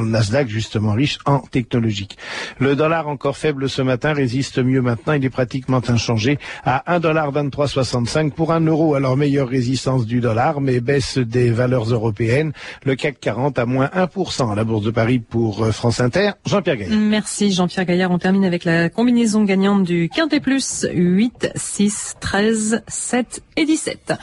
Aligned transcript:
le 0.00 0.06
Nasdaq, 0.08 0.48
justement 0.48 0.92
riche 0.92 1.18
en 1.26 1.40
technologique. 1.40 2.16
Le 2.58 2.74
dollar 2.74 3.08
encore 3.08 3.36
faible 3.36 3.68
ce 3.68 3.82
matin 3.82 4.14
résiste 4.14 4.58
mieux 4.58 4.80
maintenant. 4.80 5.12
Il 5.12 5.22
est 5.22 5.28
pratiquement 5.28 5.82
inchangé 5.86 6.38
à 6.64 6.82
1,2365 6.98 8.30
pour 8.30 8.52
un 8.52 8.60
euro. 8.60 8.94
Alors 8.94 9.18
meilleure 9.18 9.48
résistance 9.48 10.06
du 10.06 10.20
dollar, 10.20 10.62
mais 10.62 10.80
baisse 10.80 11.18
des 11.18 11.50
valeurs 11.50 11.92
européennes. 11.92 12.52
Le 12.86 12.94
CAC 12.94 13.20
40 13.20 13.58
à 13.58 13.66
moins 13.66 13.90
1% 13.94 14.50
à 14.50 14.54
la 14.54 14.64
Bourse 14.64 14.82
de 14.82 14.90
Paris 14.90 15.18
pour 15.18 15.62
euh, 15.62 15.72
France 15.72 16.00
Inter. 16.00 16.30
Jean-Pierre 16.46 16.78
Gaillard. 16.78 16.98
Merci 16.98 17.52
Jean-Pierre 17.52 17.84
Gaillard. 17.84 18.10
On 18.12 18.18
termine 18.18 18.46
avec 18.46 18.64
la 18.64 18.88
combinaison 18.88 19.44
gagnante 19.44 19.84
du 19.84 20.08
Quintet 20.08 20.40
Plus 20.40 20.86
8, 20.90 21.50
6, 21.54 22.14
13, 22.18 22.82
7 22.88 23.42
et 23.56 23.66
17. 23.66 24.14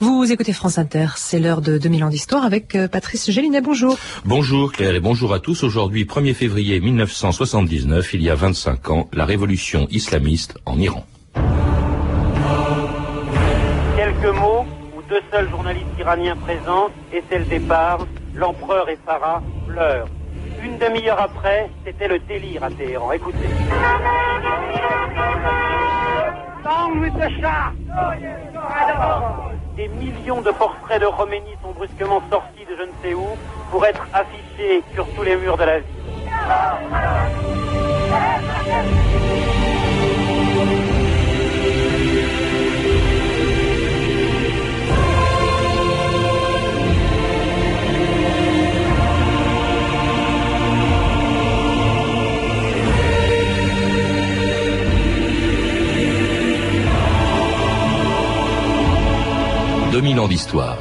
Vous 0.00 0.32
écoutez 0.32 0.52
France 0.52 0.78
Inter. 0.78 1.10
C'est 1.14 1.38
l'heure 1.38 1.60
de 1.60 1.78
2000 1.78 2.02
ans 2.02 2.08
d'histoire 2.08 2.44
avec 2.44 2.74
euh, 2.74 2.88
Patrice 2.88 3.30
Gélinet. 3.30 3.60
Bonjour. 3.60 3.96
Bonjour 4.24 4.72
Claire 4.72 4.96
et 4.96 5.00
bonjour 5.00 5.11
bonjour 5.12 5.34
à 5.34 5.40
tous. 5.40 5.62
Aujourd'hui, 5.62 6.06
1er 6.06 6.32
février 6.32 6.80
1979, 6.80 8.14
il 8.14 8.22
y 8.22 8.30
a 8.30 8.34
25 8.34 8.88
ans, 8.88 9.10
la 9.12 9.26
révolution 9.26 9.86
islamiste 9.90 10.58
en 10.64 10.78
Iran. 10.78 11.04
Quelques 13.94 14.34
mots 14.34 14.64
où 14.96 15.02
deux 15.10 15.20
seuls 15.30 15.50
journalistes 15.50 15.84
iraniens 15.98 16.36
présents, 16.36 16.88
et 17.12 17.22
c'est 17.28 17.40
le 17.40 17.44
départ, 17.44 18.06
l'empereur 18.34 18.88
et 18.88 18.96
Sarah 19.04 19.42
pleurent. 19.68 20.08
Une 20.64 20.78
demi-heure 20.78 21.20
après, 21.20 21.68
c'était 21.84 22.08
le 22.08 22.18
délire 22.20 22.64
à 22.64 22.70
Téhéran. 22.70 23.12
Écoutez. 23.12 23.48
Des 29.76 29.88
millions 29.88 30.42
de 30.42 30.50
portraits 30.50 31.00
de 31.00 31.06
Roménie 31.06 31.56
sont 31.62 31.70
brusquement 31.70 32.20
sortis 32.30 32.66
de 32.66 32.76
je 32.76 32.82
ne 32.82 32.92
sais 33.02 33.14
où 33.14 33.26
pour 33.70 33.86
être 33.86 34.06
affichés 34.12 34.82
sur 34.92 35.06
tous 35.14 35.22
les 35.22 35.34
murs 35.36 35.56
de 35.56 35.64
la 35.64 35.78
ville. 35.78 35.86
2000 59.92 60.20
ans 60.20 60.26
d'histoire. 60.26 60.78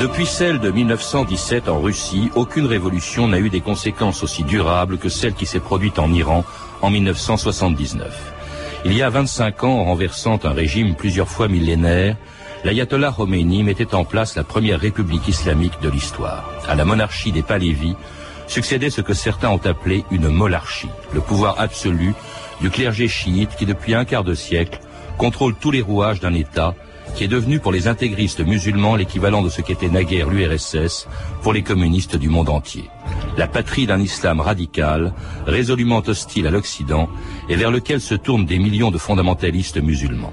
Depuis 0.00 0.26
celle 0.26 0.58
de 0.58 0.72
1917 0.72 1.68
en 1.68 1.78
Russie, 1.78 2.32
aucune 2.34 2.66
révolution 2.66 3.28
n'a 3.28 3.38
eu 3.38 3.50
des 3.50 3.60
conséquences 3.60 4.24
aussi 4.24 4.42
durables 4.42 4.98
que 4.98 5.08
celle 5.08 5.34
qui 5.34 5.46
s'est 5.46 5.60
produite 5.60 6.00
en 6.00 6.12
Iran 6.12 6.44
en 6.82 6.90
1979. 6.90 8.32
Il 8.84 8.94
y 8.96 9.02
a 9.02 9.10
25 9.10 9.62
ans, 9.62 9.78
en 9.78 9.84
renversant 9.84 10.40
un 10.42 10.50
régime 10.50 10.96
plusieurs 10.96 11.28
fois 11.28 11.46
millénaire, 11.46 12.16
l'ayatollah 12.64 13.14
Khomeini 13.16 13.62
mettait 13.62 13.94
en 13.94 14.04
place 14.04 14.34
la 14.34 14.42
première 14.42 14.80
république 14.80 15.28
islamique 15.28 15.80
de 15.82 15.88
l'histoire. 15.88 16.50
À 16.66 16.74
la 16.74 16.84
monarchie 16.84 17.30
des 17.30 17.42
Palévis, 17.42 17.94
succédait 18.46 18.90
ce 18.90 19.00
que 19.00 19.14
certains 19.14 19.50
ont 19.50 19.64
appelé 19.64 20.04
une 20.10 20.28
molarchie, 20.28 20.88
le 21.12 21.20
pouvoir 21.20 21.60
absolu 21.60 22.14
du 22.60 22.70
clergé 22.70 23.08
chiite 23.08 23.56
qui 23.56 23.66
depuis 23.66 23.94
un 23.94 24.04
quart 24.04 24.24
de 24.24 24.34
siècle 24.34 24.80
contrôle 25.18 25.54
tous 25.54 25.70
les 25.70 25.82
rouages 25.82 26.20
d'un 26.20 26.34
État 26.34 26.74
qui 27.14 27.24
est 27.24 27.28
devenu 27.28 27.60
pour 27.60 27.72
les 27.72 27.88
intégristes 27.88 28.40
musulmans 28.40 28.96
l'équivalent 28.96 29.42
de 29.42 29.48
ce 29.48 29.62
qu'était 29.62 29.88
naguère 29.88 30.28
l'URSS 30.28 31.08
pour 31.42 31.52
les 31.52 31.62
communistes 31.62 32.16
du 32.16 32.28
monde 32.28 32.50
entier. 32.50 32.90
La 33.38 33.46
patrie 33.46 33.86
d'un 33.86 34.00
islam 34.00 34.40
radical, 34.40 35.14
résolument 35.46 36.02
hostile 36.06 36.46
à 36.46 36.50
l'Occident 36.50 37.08
et 37.48 37.56
vers 37.56 37.70
lequel 37.70 38.00
se 38.00 38.14
tournent 38.14 38.44
des 38.44 38.58
millions 38.58 38.90
de 38.90 38.98
fondamentalistes 38.98 39.82
musulmans. 39.82 40.32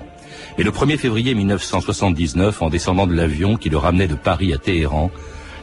Et 0.58 0.64
le 0.64 0.72
1er 0.72 0.98
février 0.98 1.34
1979, 1.34 2.62
en 2.62 2.70
descendant 2.70 3.08
de 3.08 3.14
l'avion 3.14 3.56
qui 3.56 3.70
le 3.70 3.78
ramenait 3.78 4.08
de 4.08 4.16
Paris 4.16 4.54
à 4.54 4.58
Téhéran, 4.58 5.10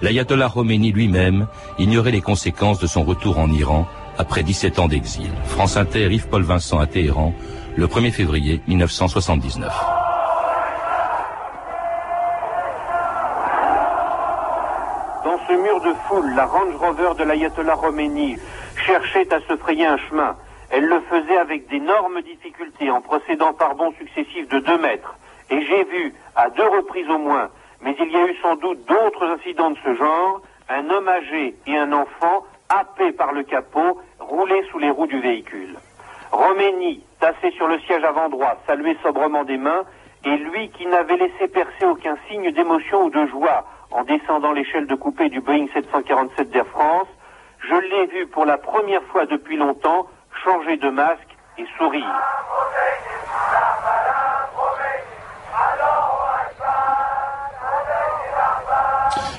l'ayatollah 0.02 0.48
Khomeini 0.52 0.92
lui-même 0.92 1.46
ignorait 1.78 2.10
les 2.10 2.20
conséquences 2.20 2.78
de 2.78 2.86
son 2.86 3.02
retour 3.04 3.38
en 3.38 3.48
Iran 3.48 3.86
après 4.18 4.42
17 4.42 4.78
ans 4.78 4.88
d'exil. 4.88 5.30
France 5.46 5.76
Inter, 5.76 6.08
Yves-Paul 6.10 6.42
Vincent 6.42 6.78
à 6.78 6.86
Téhéran, 6.86 7.32
le 7.76 7.86
1er 7.86 8.12
février 8.12 8.60
1979. 8.66 9.68
Dans 15.24 15.38
ce 15.46 15.52
mur 15.52 15.80
de 15.80 15.94
foule, 16.08 16.34
la 16.34 16.46
Range 16.46 16.74
Rover 16.78 17.12
de 17.18 17.24
l'ayatollah 17.24 17.76
Khomeini 17.76 18.36
cherchait 18.84 19.32
à 19.32 19.40
se 19.48 19.56
frayer 19.56 19.86
un 19.86 19.98
chemin. 20.08 20.36
Elle 20.70 20.84
le 20.84 21.00
faisait 21.10 21.36
avec 21.36 21.68
d'énormes 21.68 22.22
difficultés 22.22 22.90
en 22.90 23.00
procédant 23.00 23.52
par 23.52 23.74
bonds 23.74 23.92
successifs 23.98 24.48
de 24.48 24.60
2 24.60 24.78
mètres. 24.78 25.16
Et 25.50 25.60
j'ai 25.66 25.84
vu, 25.84 26.14
à 26.36 26.48
deux 26.50 26.68
reprises 26.68 27.08
au 27.08 27.18
moins, 27.18 27.50
mais 27.82 27.96
il 27.98 28.10
y 28.10 28.16
a 28.16 28.26
eu 28.26 28.36
sans 28.42 28.56
doute 28.56 28.84
d'autres 28.86 29.26
incidents 29.26 29.70
de 29.70 29.78
ce 29.84 29.94
genre, 29.94 30.40
un 30.68 30.88
homme 30.90 31.08
âgé 31.08 31.54
et 31.66 31.76
un 31.76 31.92
enfant, 31.92 32.44
happés 32.68 33.12
par 33.12 33.32
le 33.32 33.42
capot, 33.42 34.00
roulés 34.18 34.62
sous 34.70 34.78
les 34.78 34.90
roues 34.90 35.06
du 35.06 35.20
véhicule. 35.20 35.76
Roménie, 36.30 37.02
tassé 37.18 37.50
sur 37.52 37.66
le 37.66 37.78
siège 37.80 38.04
avant 38.04 38.28
droit, 38.28 38.56
saluait 38.66 38.96
sobrement 39.02 39.44
des 39.44 39.56
mains, 39.56 39.82
et 40.24 40.36
lui 40.36 40.68
qui 40.70 40.86
n'avait 40.86 41.16
laissé 41.16 41.48
percer 41.48 41.86
aucun 41.86 42.16
signe 42.28 42.52
d'émotion 42.52 43.04
ou 43.04 43.10
de 43.10 43.26
joie 43.26 43.64
en 43.90 44.04
descendant 44.04 44.52
l'échelle 44.52 44.86
de 44.86 44.94
coupé 44.94 45.28
du 45.28 45.40
Boeing 45.40 45.66
747 45.72 46.50
d'Air 46.50 46.66
France, 46.66 47.08
je 47.60 47.74
l'ai 47.74 48.06
vu 48.06 48.26
pour 48.26 48.44
la 48.44 48.58
première 48.58 49.02
fois 49.04 49.26
depuis 49.26 49.56
longtemps 49.56 50.06
changer 50.44 50.76
de 50.76 50.90
masque 50.90 51.36
et 51.58 51.64
sourire. 51.76 52.20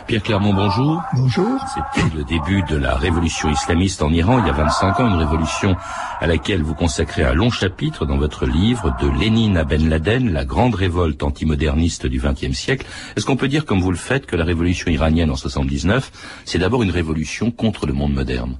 Pierre 0.08 0.24
Clermont, 0.24 0.54
bonjour. 0.54 1.02
Bonjour. 1.14 1.59
C'était 1.74 2.16
le 2.16 2.24
début 2.24 2.64
de 2.64 2.76
la 2.76 2.96
révolution 2.96 3.50
islamiste 3.50 4.02
en 4.02 4.12
Iran 4.12 4.40
il 4.40 4.48
y 4.48 4.50
a 4.50 4.54
25 4.54 5.00
ans, 5.00 5.08
une 5.08 5.20
révolution 5.20 5.76
à 6.20 6.28
laquelle 6.28 6.64
vous 6.64 6.74
consacrez 6.74 7.24
un 7.24 7.34
long 7.34 7.50
chapitre 7.50 8.06
dans 8.06 8.18
votre 8.18 8.46
livre 8.46 8.96
de 9.02 9.08
Lénine 9.08 9.58
à 9.58 9.64
Ben 9.64 9.88
Laden, 9.88 10.32
la 10.32 10.46
grande 10.46 10.76
révolte 10.76 11.24
antimoderniste 11.24 12.08
du 12.08 12.20
XXe 12.20 12.58
siècle. 12.58 12.86
Est-ce 13.16 13.26
qu'on 13.26 13.38
peut 13.38 13.48
dire, 13.48 13.66
comme 13.66 13.80
vous 13.80 13.92
le 13.92 13.98
faites, 13.98 14.26
que 14.26 14.36
la 14.36 14.44
révolution 14.44 14.92
iranienne 14.92 15.32
en 15.32 15.36
79, 15.36 16.12
c'est 16.46 16.59
d'abord 16.59 16.84
une 16.84 16.92
révolution 16.92 17.52
contre 17.52 17.86
le 17.86 17.94
monde 17.94 18.14
moderne? 18.14 18.58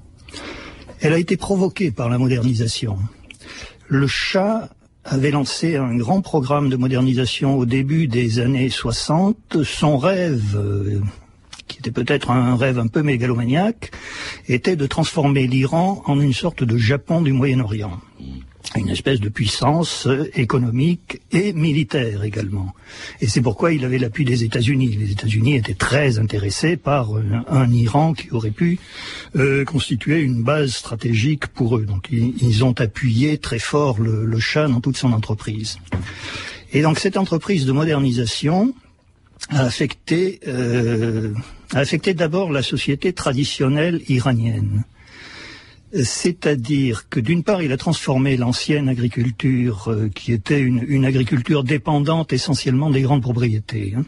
Elle 1.02 1.14
a 1.14 1.20
été 1.20 1.36
provoquée 1.36 1.92
par 1.92 2.10
la 2.10 2.18
modernisation. 2.18 2.98
Le 3.88 4.08
Shah 4.08 4.70
avait 5.04 5.32
lancé 5.32 5.78
un 5.78 5.96
grand 5.96 6.22
programme 6.22 6.70
de 6.70 6.76
modernisation 6.76 7.58
au 7.58 7.66
début 7.66 8.08
des 8.08 8.40
années 8.40 8.70
60. 8.70 9.64
Son 9.64 9.98
rêve, 9.98 10.56
euh, 10.56 11.02
qui 11.68 11.80
était 11.80 11.92
peut-être 11.92 12.32
un 12.32 12.56
rêve 12.56 12.80
un 12.80 12.88
peu 12.88 13.02
mégalomaniaque, 13.02 13.92
était 14.48 14.76
de 14.76 14.86
transformer 14.86 15.48
l'Iran 15.48 16.04
en 16.06 16.20
une 16.20 16.34
sorte 16.34 16.64
de 16.64 16.78
Japon 16.78 17.22
du 17.22 17.34
Moyen-Orient 17.34 18.00
une 18.76 18.90
espèce 18.90 19.20
de 19.20 19.30
puissance 19.30 20.08
euh, 20.08 20.30
économique 20.36 21.22
et 21.32 21.54
militaire 21.54 22.24
également. 22.24 22.74
Et 23.20 23.28
c'est 23.28 23.42
pourquoi 23.42 23.74
il 23.74 23.84
avait 23.84 23.98
l'appui 23.98 24.26
des 24.26 24.44
États-Unis. 24.44 24.96
Les 25.00 25.12
États-Unis 25.12 25.56
étaient 25.56 25.74
très 25.74 26.20
intéressés 26.20 26.78
par 26.78 27.18
euh, 27.18 27.24
un, 27.50 27.70
Iran 27.72 28.14
qui 28.14 28.32
aurait 28.32 28.52
pu 28.52 28.80
euh, 29.36 29.66
constituer 29.66 30.22
une 30.22 30.44
base 30.44 30.74
stratégique 30.74 31.48
pour 31.48 31.78
eux. 31.78 31.86
Donc 31.86 32.10
ils, 32.12 32.64
ont 32.64 32.74
appuyé 32.80 33.38
très 33.38 33.60
fort 33.60 34.00
le, 34.00 34.26
le 34.26 34.40
dans 34.68 34.82
toute 34.82 34.98
son 34.98 35.14
entreprise. 35.14 35.78
Et 36.74 36.82
donc 36.82 37.00
cette 37.00 37.18
entreprise 37.18 37.66
de 37.66 37.72
modernisation 37.72 38.74
a 39.50 39.62
affecté, 39.62 40.40
a 41.74 41.80
affecté 41.80 42.14
d'abord 42.14 42.52
la 42.52 42.62
société 42.62 43.14
traditionnelle 43.14 44.02
iranienne. 44.10 44.84
C'est-à-dire 45.94 47.10
que 47.10 47.20
d'une 47.20 47.44
part, 47.44 47.62
il 47.62 47.72
a 47.72 47.78
transformé 47.78 48.38
l'ancienne 48.38 48.88
agriculture, 48.88 49.90
euh, 49.90 50.10
qui 50.14 50.32
était 50.32 50.60
une, 50.60 51.06
agriculture 51.06 51.64
dépendante 51.64 52.32
essentiellement 52.32 52.90
des 52.90 53.02
grandes 53.02 53.22
propriétés. 53.22 53.94
Hein. 53.98 54.06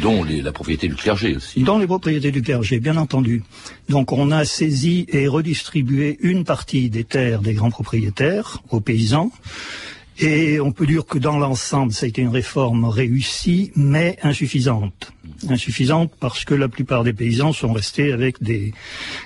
Dont 0.00 0.24
la 0.24 0.52
propriété 0.52 0.88
du 0.88 0.94
clergé 0.94 1.36
aussi. 1.36 1.62
Dont 1.62 1.78
les 1.78 1.86
propriétés 1.86 2.30
du 2.30 2.40
clergé, 2.40 2.78
bien 2.78 2.96
entendu. 2.96 3.42
Donc 3.88 4.12
on 4.12 4.30
a 4.30 4.44
saisi 4.44 5.06
et 5.08 5.26
redistribué 5.26 6.18
une 6.20 6.44
partie 6.44 6.88
des 6.88 7.04
terres 7.04 7.40
des 7.40 7.54
grands 7.54 7.70
propriétaires 7.70 8.62
aux 8.70 8.80
paysans. 8.80 9.32
Et 10.18 10.60
on 10.60 10.72
peut 10.72 10.86
dire 10.86 11.04
que 11.04 11.18
dans 11.18 11.38
l'ensemble, 11.38 11.92
ça 11.92 12.06
a 12.06 12.08
été 12.08 12.22
une 12.22 12.28
réforme 12.28 12.86
réussie, 12.86 13.72
mais 13.74 14.18
insuffisante. 14.22 15.12
Insuffisante 15.48 16.12
parce 16.20 16.44
que 16.44 16.54
la 16.54 16.68
plupart 16.68 17.04
des 17.04 17.12
paysans 17.12 17.52
sont 17.52 17.72
restés 17.72 18.12
avec 18.12 18.42
des, 18.42 18.72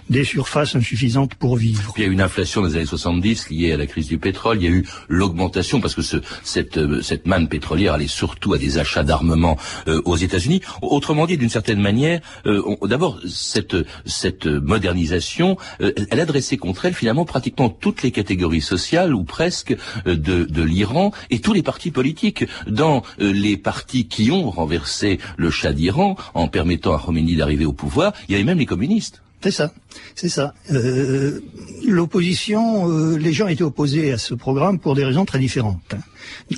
des 0.08 0.24
surfaces 0.24 0.74
insuffisantes 0.74 1.34
pour 1.34 1.56
vivre. 1.56 1.92
Il 1.96 2.02
y 2.02 2.06
a 2.06 2.08
eu 2.08 2.12
une 2.12 2.20
inflation 2.20 2.62
les 2.62 2.76
années 2.76 2.86
70 2.86 3.50
liée 3.50 3.72
à 3.72 3.76
la 3.76 3.86
crise 3.86 4.08
du 4.08 4.18
pétrole. 4.18 4.58
Il 4.58 4.64
y 4.64 4.66
a 4.66 4.70
eu 4.70 4.86
l'augmentation 5.08 5.80
parce 5.80 5.94
que 5.94 6.02
ce, 6.02 6.18
cette, 6.42 6.78
euh, 6.78 7.02
cette 7.02 7.26
manne 7.26 7.48
pétrolière 7.48 7.94
allait 7.94 8.06
surtout 8.06 8.54
à 8.54 8.58
des 8.58 8.78
achats 8.78 9.02
d'armement 9.02 9.56
euh, 9.88 10.02
aux 10.04 10.16
États-Unis. 10.16 10.60
Autrement 10.82 11.26
dit, 11.26 11.36
d'une 11.36 11.48
certaine 11.48 11.80
manière, 11.80 12.20
euh, 12.46 12.62
d'abord 12.86 13.20
cette, 13.28 13.76
cette 14.04 14.46
modernisation, 14.46 15.56
elle 15.78 16.20
a 16.20 16.26
dressé 16.26 16.56
contre 16.56 16.84
elle 16.86 16.94
finalement 16.94 17.24
pratiquement 17.24 17.68
toutes 17.68 18.02
les 18.02 18.10
catégories 18.10 18.60
sociales 18.60 19.14
ou 19.14 19.24
presque 19.24 19.76
de, 20.06 20.14
de 20.44 20.62
l'Iran 20.62 21.12
et 21.30 21.40
tous 21.40 21.52
les 21.52 21.62
partis 21.62 21.90
politiques. 21.90 22.44
Dans 22.66 23.02
les 23.18 23.56
partis 23.56 24.06
qui 24.06 24.30
ont 24.30 24.50
renversé 24.50 25.18
le 25.36 25.50
Shah 25.50 25.72
en 25.98 26.48
permettant 26.48 26.94
à 26.94 26.98
Khomeini 26.98 27.36
d'arriver 27.36 27.64
au 27.64 27.72
pouvoir, 27.72 28.12
il 28.28 28.32
y 28.32 28.34
avait 28.34 28.44
même 28.44 28.58
les 28.58 28.66
communistes. 28.66 29.22
C'est 29.42 29.50
ça, 29.50 29.72
c'est 30.14 30.28
ça. 30.28 30.52
Euh, 30.70 31.40
l'opposition, 31.86 32.90
euh, 32.90 33.16
les 33.16 33.32
gens 33.32 33.48
étaient 33.48 33.62
opposés 33.62 34.12
à 34.12 34.18
ce 34.18 34.34
programme 34.34 34.78
pour 34.78 34.94
des 34.94 35.02
raisons 35.02 35.24
très 35.24 35.38
différentes. 35.38 35.94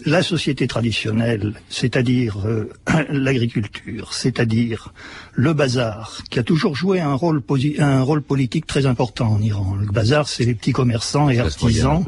La 0.05 0.25
société 0.25 0.67
traditionnelle, 0.67 1.55
c'est-à-dire 1.69 2.39
euh, 2.45 2.71
l'agriculture, 3.09 4.13
c'est-à-dire 4.13 4.93
le 5.33 5.53
bazar, 5.53 6.23
qui 6.29 6.41
a 6.41 6.43
toujours 6.43 6.75
joué 6.75 6.99
un 6.99 7.15
rôle, 7.15 7.41
un 7.79 8.03
rôle 8.03 8.21
politique 8.21 8.67
très 8.67 8.85
important 8.87 9.31
en 9.31 9.41
Iran. 9.41 9.77
Le 9.77 9.87
bazar, 9.87 10.27
c'est 10.27 10.45
les 10.45 10.55
petits 10.55 10.73
commerçants 10.73 11.31
et 11.31 11.39
artisans 11.39 12.05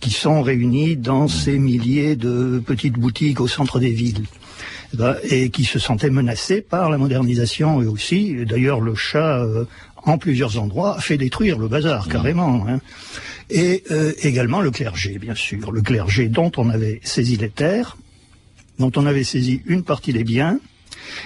qui 0.00 0.10
sont 0.10 0.42
réunis 0.42 0.96
dans 0.96 1.28
ces 1.28 1.56
milliers 1.56 2.16
de 2.16 2.60
petites 2.66 2.94
boutiques 2.94 3.40
au 3.40 3.46
centre 3.46 3.78
des 3.78 3.90
villes 3.90 4.24
et 5.28 5.50
qui 5.50 5.64
se 5.64 5.78
sentaient 5.78 6.10
menacés 6.10 6.60
par 6.60 6.90
la 6.90 6.98
modernisation 6.98 7.80
eux 7.80 7.88
aussi. 7.88 8.34
D'ailleurs, 8.44 8.80
le 8.80 8.94
chat 8.94 9.44
en 10.06 10.18
plusieurs 10.18 10.58
endroits, 10.58 10.96
a 10.96 11.00
fait 11.00 11.18
détruire 11.18 11.58
le 11.58 11.68
bazar, 11.68 12.06
mmh. 12.06 12.10
carrément. 12.10 12.66
Hein. 12.68 12.80
Et 13.50 13.82
euh, 13.90 14.12
également 14.22 14.60
le 14.60 14.70
clergé, 14.70 15.18
bien 15.18 15.34
sûr. 15.34 15.72
Le 15.72 15.82
clergé 15.82 16.28
dont 16.28 16.52
on 16.56 16.70
avait 16.70 17.00
saisi 17.02 17.36
les 17.36 17.50
terres, 17.50 17.96
dont 18.78 18.92
on 18.96 19.04
avait 19.04 19.24
saisi 19.24 19.62
une 19.66 19.82
partie 19.82 20.12
des 20.12 20.24
biens, 20.24 20.58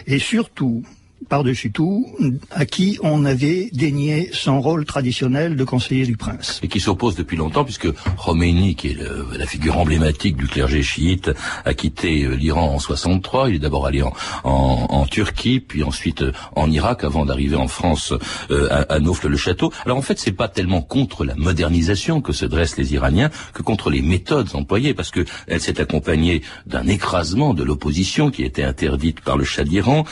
et 0.07 0.19
surtout 0.19 0.83
par-dessus 1.29 1.71
tout, 1.71 2.07
à 2.51 2.65
qui 2.65 2.99
on 3.03 3.25
avait 3.25 3.71
dénié 3.73 4.31
son 4.33 4.61
rôle 4.61 4.85
traditionnel 4.85 5.57
de 5.57 5.65
conseiller 5.65 6.07
du 6.07 6.17
prince. 6.17 6.61
Et 6.63 6.69
qui 6.69 6.81
s'oppose 6.81 7.15
depuis 7.15 7.37
longtemps, 7.37 7.65
puisque 7.65 7.89
Khomeini, 8.25 8.75
qui 8.75 8.89
est 8.89 8.99
la 9.37 9.47
figure 9.47 9.79
emblématique 9.79 10.37
du 10.37 10.47
clergé 10.47 10.83
chiite, 10.83 11.31
a 11.65 11.75
quitté 11.75 12.25
euh, 12.25 12.35
l'Iran 12.35 12.75
en 12.75 12.79
63. 12.79 13.51
Il 13.51 13.57
est 13.57 13.59
d'abord 13.59 13.87
allé 13.87 14.03
en, 14.03 15.07
Turquie, 15.11 15.61
puis 15.61 15.83
ensuite 15.83 16.23
euh, 16.23 16.33
en 16.55 16.71
Irak, 16.71 17.05
avant 17.05 17.25
d'arriver 17.25 17.57
en 17.57 17.69
France 17.69 18.13
euh, 18.51 18.69
à, 18.71 18.95
à 18.95 18.99
Naufle-le-Château. 19.01 19.73
Alors 19.85 19.99
en 19.99 20.03
fait, 20.03 20.19
c'est 20.19 20.33
pas 20.33 20.49
tellement 20.49 20.83
contre 20.83 21.25
la 21.25 21.35
modernisation 21.35 22.21
que 22.21 22.33
se 22.33 22.47
dressent 22.47 22.77
les 22.77 22.95
Iraniens 22.95 23.31
que 23.53 23.63
contre 23.63 23.91
les 23.91 24.03
méthodes 24.03 24.49
employées, 24.55 24.95
parce 24.95 25.11
que 25.11 25.25
elle 25.47 25.61
s'est 25.61 25.81
accompagnée 25.81 26.43
d'un 26.67 26.87
écrasement 26.87 27.55
de 27.55 27.65
l'opposition 27.65 28.31
qui 28.31 28.45
était 28.45 28.63
interdite 28.63 29.21
par 29.21 29.37
le 29.37 29.45
Shah 29.45 29.65
d'Iran, 29.65 30.05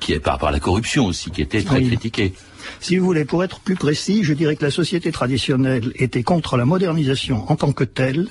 qui 0.00 0.12
est 0.12 0.28
par, 0.38 0.50
la 0.50 0.60
corruption 0.60 1.06
aussi, 1.06 1.30
qui 1.30 1.42
était 1.42 1.62
très 1.62 1.82
critiquée. 1.82 2.32
Si 2.80 2.96
vous 2.96 3.04
voulez, 3.04 3.24
pour 3.24 3.42
être 3.42 3.60
plus 3.60 3.74
précis, 3.74 4.22
je 4.22 4.32
dirais 4.32 4.56
que 4.56 4.64
la 4.64 4.70
société 4.70 5.10
traditionnelle 5.12 5.92
était 5.96 6.22
contre 6.22 6.56
la 6.56 6.64
modernisation 6.64 7.50
en 7.50 7.56
tant 7.56 7.72
que 7.72 7.84
telle, 7.84 8.28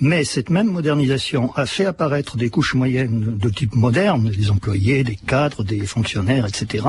mais 0.00 0.24
cette 0.24 0.50
même 0.50 0.68
modernisation 0.68 1.52
a 1.54 1.66
fait 1.66 1.86
apparaître 1.86 2.36
des 2.36 2.50
couches 2.50 2.74
moyennes 2.74 3.36
de 3.38 3.48
type 3.48 3.74
moderne, 3.74 4.30
des 4.30 4.50
employés, 4.50 5.04
des 5.04 5.16
cadres, 5.16 5.64
des 5.64 5.86
fonctionnaires, 5.86 6.46
etc., 6.46 6.86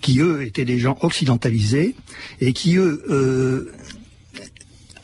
qui 0.00 0.20
eux 0.20 0.42
étaient 0.42 0.64
des 0.64 0.78
gens 0.78 0.96
occidentalisés 1.02 1.94
et 2.40 2.52
qui 2.52 2.76
eux 2.76 3.02
euh, 3.10 3.72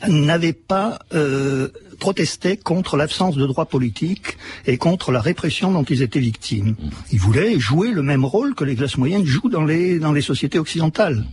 n'avaient 0.07 0.53
pas 0.53 0.99
euh, 1.13 1.69
protestaient 1.99 2.57
contre 2.57 2.97
l'absence 2.97 3.35
de 3.35 3.45
droits 3.45 3.65
politiques 3.65 4.37
et 4.65 4.77
contre 4.77 5.11
la 5.11 5.21
répression 5.21 5.71
dont 5.71 5.83
ils 5.83 6.01
étaient 6.01 6.19
victimes. 6.19 6.75
Ils 7.11 7.19
voulaient 7.19 7.59
jouer 7.59 7.91
le 7.91 8.01
même 8.01 8.25
rôle 8.25 8.55
que 8.55 8.63
les 8.63 8.75
classes 8.75 8.97
moyennes 8.97 9.25
jouent 9.25 9.49
dans 9.49 9.65
les, 9.65 9.99
dans 9.99 10.13
les 10.13 10.21
sociétés 10.21 10.57
occidentales. 10.57 11.25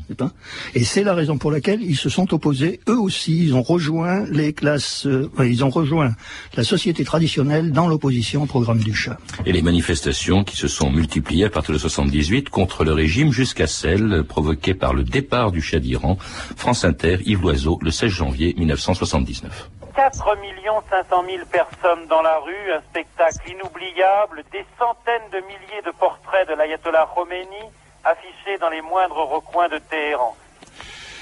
Et 0.74 0.84
c'est 0.84 1.04
la 1.04 1.14
raison 1.14 1.38
pour 1.38 1.50
laquelle 1.50 1.82
ils 1.82 1.96
se 1.96 2.08
sont 2.08 2.34
opposés, 2.34 2.80
eux 2.88 2.98
aussi, 2.98 3.44
ils 3.44 3.54
ont 3.54 3.62
rejoint 3.62 4.24
les 4.30 4.52
classes, 4.52 5.06
euh, 5.06 5.30
ils 5.40 5.64
ont 5.64 5.70
rejoint 5.70 6.14
la 6.56 6.64
société 6.64 7.04
traditionnelle 7.04 7.72
dans 7.72 7.88
l'opposition 7.88 8.42
au 8.42 8.46
programme 8.46 8.78
du 8.78 8.94
chat. 8.94 9.18
Et 9.46 9.52
les 9.52 9.62
manifestations 9.62 10.44
qui 10.44 10.56
se 10.56 10.68
sont 10.68 10.90
multipliées 10.90 11.44
à 11.44 11.50
partir 11.50 11.72
de 11.72 11.78
78 11.78 12.50
contre 12.50 12.84
le 12.84 12.92
régime 12.92 13.32
jusqu'à 13.32 13.66
celles 13.66 14.24
provoquées 14.24 14.74
par 14.74 14.94
le 14.94 15.04
départ 15.04 15.52
du 15.52 15.60
chat 15.60 15.78
d'Iran. 15.78 16.18
France 16.56 16.84
Inter, 16.84 17.18
Yves 17.24 17.42
Loiseau, 17.42 17.78
le 17.82 17.90
16 17.90 18.10
janvier 18.10 18.54
1979. 18.58 19.70
4 19.96 20.12
500 20.90 21.24
000 21.26 21.46
personnes 21.50 22.06
dans 22.10 22.20
la 22.20 22.38
rue, 22.38 22.72
un 22.76 22.82
spectacle 22.90 23.50
inoubliable, 23.50 24.44
des 24.52 24.64
centaines 24.78 25.30
de 25.32 25.38
milliers 25.46 25.82
de 25.86 25.90
portraits 25.98 26.46
de 26.48 26.54
l'ayatollah 26.54 27.08
Khomeini 27.14 27.64
affichés 28.04 28.58
dans 28.60 28.68
les 28.68 28.82
moindres 28.82 29.26
recoins 29.26 29.68
de 29.68 29.78
Téhéran. 29.78 30.36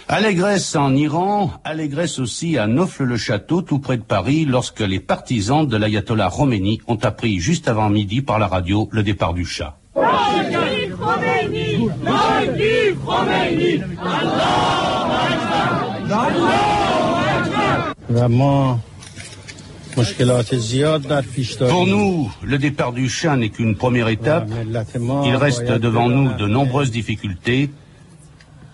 Allégresse 0.09 0.75
en 0.75 0.93
Iran, 0.97 1.53
allégresse 1.63 2.19
aussi 2.19 2.59
à 2.59 2.67
Nofle-le-Château, 2.67 3.63
tout 3.63 3.79
près 3.79 3.97
de 3.97 4.03
Paris, 4.03 4.45
lorsque 4.45 4.81
les 4.81 4.99
partisans 4.99 5.67
de 5.67 5.77
l'ayatollah 5.77 6.31
Khomeini 6.37 6.83
ont 6.89 6.99
appris 7.03 7.39
juste 7.39 7.69
avant 7.69 7.89
midi 7.89 8.23
par 8.23 8.41
la 8.41 8.49
radio 8.49 8.89
le 8.91 9.05
départ 9.05 9.35
du 9.35 9.45
Shah. 9.45 9.77
Pour 21.69 21.87
nous, 21.87 22.31
le 22.43 22.59
départ 22.59 22.93
du 22.93 23.09
Shah 23.09 23.37
n'est 23.37 23.51
qu'une 23.51 23.77
première 23.77 24.09
étape. 24.09 24.49
Il 25.25 25.37
reste 25.37 25.71
devant 25.71 26.09
nous 26.09 26.33
de 26.35 26.47
nombreuses 26.47 26.91
difficultés. 26.91 27.71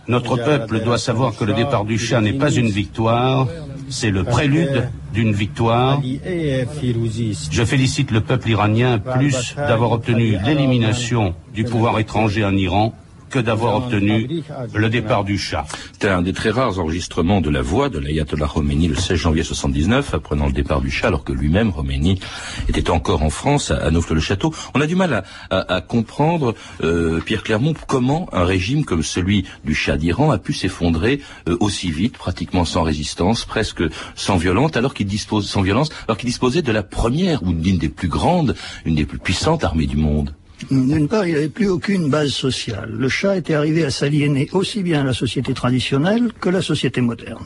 Notre 0.09 0.37
peuple 0.37 0.81
doit 0.83 0.99
savoir 0.99 1.37
que 1.37 1.45
le 1.45 1.53
départ 1.53 1.85
du 1.85 1.99
Shah 1.99 2.21
n'est 2.21 2.33
pas 2.33 2.51
une 2.51 2.71
victoire, 2.71 3.47
c'est 3.89 4.11
le 4.11 4.25
prélude 4.25 4.89
d'une 5.13 5.33
victoire. 5.33 6.01
Je 6.03 7.65
félicite 7.65 8.11
le 8.11 8.21
peuple 8.21 8.51
iranien 8.51 8.99
plus 8.99 9.55
d'avoir 9.57 9.93
obtenu 9.93 10.39
l'élimination 10.45 11.35
du 11.55 11.65
pouvoir 11.65 11.99
étranger 11.99 12.45
en 12.45 12.57
Iran 12.57 12.95
que 13.31 13.39
d'avoir 13.39 13.77
obtenu 13.77 14.43
le 14.75 14.89
départ 14.91 15.25
du 15.25 15.39
chat. 15.39 15.65
C'était 15.93 16.09
un 16.09 16.23
des 16.23 16.33
très 16.33 16.51
rares 16.51 16.79
enregistrements 16.79 17.41
de 17.41 17.49
la 17.49 17.63
voix 17.63 17.89
de 17.89 17.99
l'ayatollah 17.99 18.49
Khomeini 18.53 18.89
le 18.89 18.97
16 18.97 19.17
janvier 19.17 19.43
79, 19.43 20.15
apprenant 20.15 20.47
le 20.47 20.53
départ 20.53 20.81
du 20.81 20.91
chat, 20.91 21.07
alors 21.09 21.25
que 21.25 21.33
lui-même, 21.33 21.73
Khomeini, 21.73 22.21
était 22.69 22.91
encore 22.91 23.23
en 23.23 23.31
France, 23.31 23.71
à, 23.71 23.91
Naufle-le-Château. 23.91 24.53
On 24.75 24.81
a 24.81 24.87
du 24.87 24.97
mal 24.97 25.25
à, 25.51 25.81
comprendre, 25.81 26.55
euh, 26.83 27.21
Pierre 27.21 27.43
Clermont, 27.43 27.75
comment 27.87 28.29
un 28.33 28.45
régime 28.45 28.85
comme 28.85 29.03
celui 29.03 29.45
du 29.65 29.75
chat 29.75 29.97
d'Iran 29.97 30.31
a 30.31 30.39
pu 30.39 30.53
s'effondrer 30.53 31.21
euh, 31.49 31.57
aussi 31.61 31.91
vite, 31.91 32.19
pratiquement 32.19 32.65
sans 32.65 32.83
résistance, 32.83 33.45
presque 33.45 33.83
sans 34.15 34.37
violence, 34.37 34.77
alors 34.77 34.95
qu'il 34.95 35.07
dispose, 35.07 35.49
sans 35.49 35.63
violence, 35.63 35.91
alors 36.09 36.19
qu'il 36.19 36.29
disposait 36.29 36.63
de 36.63 36.73
la 36.73 36.83
première 36.83 37.43
ou 37.43 37.53
d'une 37.53 37.79
des 37.79 37.89
plus 37.89 38.09
grandes, 38.09 38.57
une 38.85 38.97
des 38.97 39.07
plus 39.07 39.19
puissantes 39.19 39.65
armées 39.65 39.87
du 39.87 39.97
monde. 39.97 40.35
D'une 40.71 41.09
part, 41.09 41.27
il 41.27 41.35
n'avait 41.35 41.49
plus 41.49 41.69
aucune 41.69 42.11
base 42.11 42.31
sociale. 42.31 42.91
Le 42.93 43.09
chat 43.09 43.37
était 43.37 43.55
arrivé 43.55 43.85
à 43.85 43.91
s'aliéner 43.91 44.49
aussi 44.53 44.83
bien 44.83 45.05
la 45.05 45.15
société 45.15 45.55
traditionnelle 45.55 46.33
que 46.39 46.49
la 46.49 46.63
société 46.63 47.01
moderne. 47.01 47.45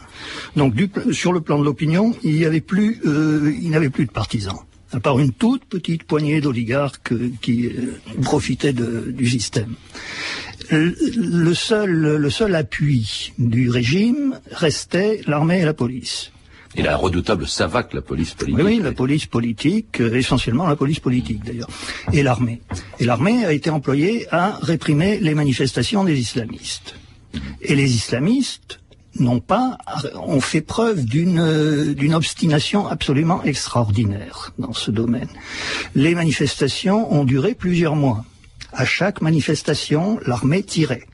Donc, 0.56 0.74
sur 1.12 1.32
le 1.32 1.40
plan 1.40 1.58
de 1.58 1.64
l'opinion, 1.64 2.14
il 2.24 2.34
n'y 2.34 2.44
avait 2.44 2.60
plus, 2.60 3.00
euh, 3.06 3.54
n'avait 3.62 3.90
plus 3.90 4.06
de 4.06 4.10
partisans, 4.10 4.58
à 4.92 5.00
part 5.00 5.18
une 5.20 5.32
toute 5.32 5.64
petite 5.64 6.04
poignée 6.04 6.40
d'oligarques 6.40 7.14
qui 7.40 7.66
euh, 7.66 7.94
profitaient 8.22 8.72
du 8.72 9.28
système. 9.28 9.74
Le 10.70 11.54
seul, 11.54 11.90
le 11.90 12.30
seul 12.30 12.54
appui 12.54 13.32
du 13.38 13.70
régime 13.70 14.38
restait 14.50 15.20
l'armée 15.26 15.60
et 15.60 15.64
la 15.64 15.74
police. 15.74 16.32
Et 16.76 16.82
la 16.82 16.96
redoutable 16.96 17.46
SAVAC, 17.46 17.94
la 17.94 18.02
police 18.02 18.34
politique. 18.34 18.64
Oui, 18.64 18.80
la 18.82 18.92
police 18.92 19.26
politique, 19.26 20.00
euh, 20.00 20.14
essentiellement 20.14 20.66
la 20.66 20.76
police 20.76 21.00
politique 21.00 21.44
d'ailleurs, 21.44 21.68
et 22.12 22.22
l'armée. 22.22 22.62
Et 22.98 23.04
l'armée 23.04 23.44
a 23.44 23.52
été 23.52 23.70
employée 23.70 24.26
à 24.32 24.58
réprimer 24.60 25.18
les 25.20 25.34
manifestations 25.34 26.02
des 26.02 26.18
islamistes. 26.18 26.96
Et 27.62 27.76
les 27.76 27.94
islamistes 27.94 28.80
n'ont 29.20 29.40
pas, 29.40 29.78
ont 30.14 30.40
fait 30.40 30.60
preuve 30.60 31.04
d'une 31.04 31.38
euh, 31.38 31.94
d'une 31.94 32.14
obstination 32.14 32.88
absolument 32.88 33.42
extraordinaire 33.44 34.52
dans 34.58 34.72
ce 34.72 34.90
domaine. 34.90 35.28
Les 35.94 36.14
manifestations 36.14 37.12
ont 37.12 37.24
duré 37.24 37.54
plusieurs 37.54 37.94
mois. 37.94 38.24
À 38.72 38.84
chaque 38.84 39.20
manifestation, 39.20 40.18
l'armée 40.26 40.64
tirait. 40.64 41.06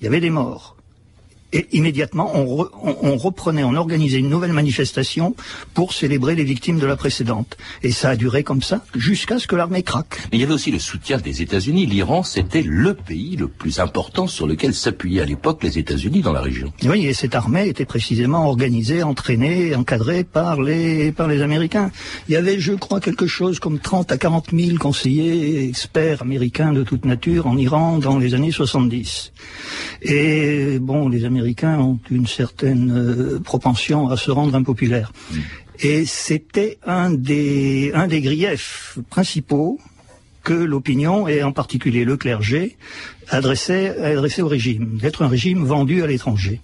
Il 0.00 0.04
y 0.04 0.06
avait 0.06 0.20
des 0.20 0.30
morts. 0.30 0.73
Et 1.54 1.68
immédiatement, 1.70 2.32
on, 2.34 2.68
on, 2.82 3.16
reprenait, 3.16 3.62
on 3.62 3.74
organisait 3.74 4.18
une 4.18 4.28
nouvelle 4.28 4.52
manifestation 4.52 5.36
pour 5.72 5.92
célébrer 5.92 6.34
les 6.34 6.42
victimes 6.42 6.80
de 6.80 6.86
la 6.86 6.96
précédente. 6.96 7.56
Et 7.84 7.92
ça 7.92 8.10
a 8.10 8.16
duré 8.16 8.42
comme 8.42 8.60
ça 8.60 8.84
jusqu'à 8.96 9.38
ce 9.38 9.46
que 9.46 9.54
l'armée 9.54 9.84
craque. 9.84 10.18
Mais 10.32 10.38
il 10.38 10.40
y 10.40 10.44
avait 10.44 10.52
aussi 10.52 10.72
le 10.72 10.80
soutien 10.80 11.18
des 11.18 11.42
États-Unis. 11.42 11.86
L'Iran, 11.86 12.24
c'était 12.24 12.62
le 12.62 12.94
pays 12.94 13.36
le 13.36 13.46
plus 13.46 13.78
important 13.78 14.26
sur 14.26 14.48
lequel 14.48 14.74
s'appuyaient 14.74 15.20
à 15.20 15.24
l'époque 15.26 15.62
les 15.62 15.78
États-Unis 15.78 16.22
dans 16.22 16.32
la 16.32 16.40
région. 16.40 16.72
Oui, 16.82 17.06
et 17.06 17.14
cette 17.14 17.36
armée 17.36 17.68
était 17.68 17.84
précisément 17.84 18.48
organisée, 18.48 19.04
entraînée, 19.04 19.76
encadrée 19.76 20.24
par 20.24 20.60
les, 20.60 21.12
par 21.12 21.28
les 21.28 21.40
Américains. 21.40 21.92
Il 22.28 22.32
y 22.32 22.36
avait, 22.36 22.58
je 22.58 22.72
crois, 22.72 22.98
quelque 22.98 23.28
chose 23.28 23.60
comme 23.60 23.78
30 23.78 24.10
à 24.10 24.18
40 24.18 24.48
000 24.52 24.76
conseillers 24.78 25.68
experts 25.68 26.22
américains 26.22 26.72
de 26.72 26.82
toute 26.82 27.04
nature 27.04 27.46
en 27.46 27.56
Iran 27.56 27.98
dans 27.98 28.18
les 28.18 28.34
années 28.34 28.50
70. 28.50 29.32
Et 30.02 30.80
bon, 30.80 31.08
les 31.08 31.24
Américains 31.24 31.43
ont 31.64 31.98
une 32.10 32.26
certaine 32.26 32.90
euh, 32.92 33.40
propension 33.40 34.08
à 34.08 34.16
se 34.16 34.30
rendre 34.30 34.54
impopulaires. 34.54 35.12
Mm. 35.30 35.38
Et 35.80 36.04
c'était 36.06 36.78
un 36.86 37.10
des, 37.10 37.90
un 37.94 38.06
des 38.06 38.20
griefs 38.20 38.98
principaux 39.10 39.80
que 40.44 40.52
l'opinion, 40.52 41.26
et 41.26 41.42
en 41.42 41.52
particulier 41.52 42.04
le 42.04 42.16
clergé, 42.16 42.76
adressait, 43.28 43.98
adressait 43.98 44.42
au 44.42 44.48
régime, 44.48 44.98
d'être 45.00 45.22
un 45.22 45.28
régime 45.28 45.64
vendu 45.64 46.02
à 46.02 46.06
l'étranger. 46.06 46.60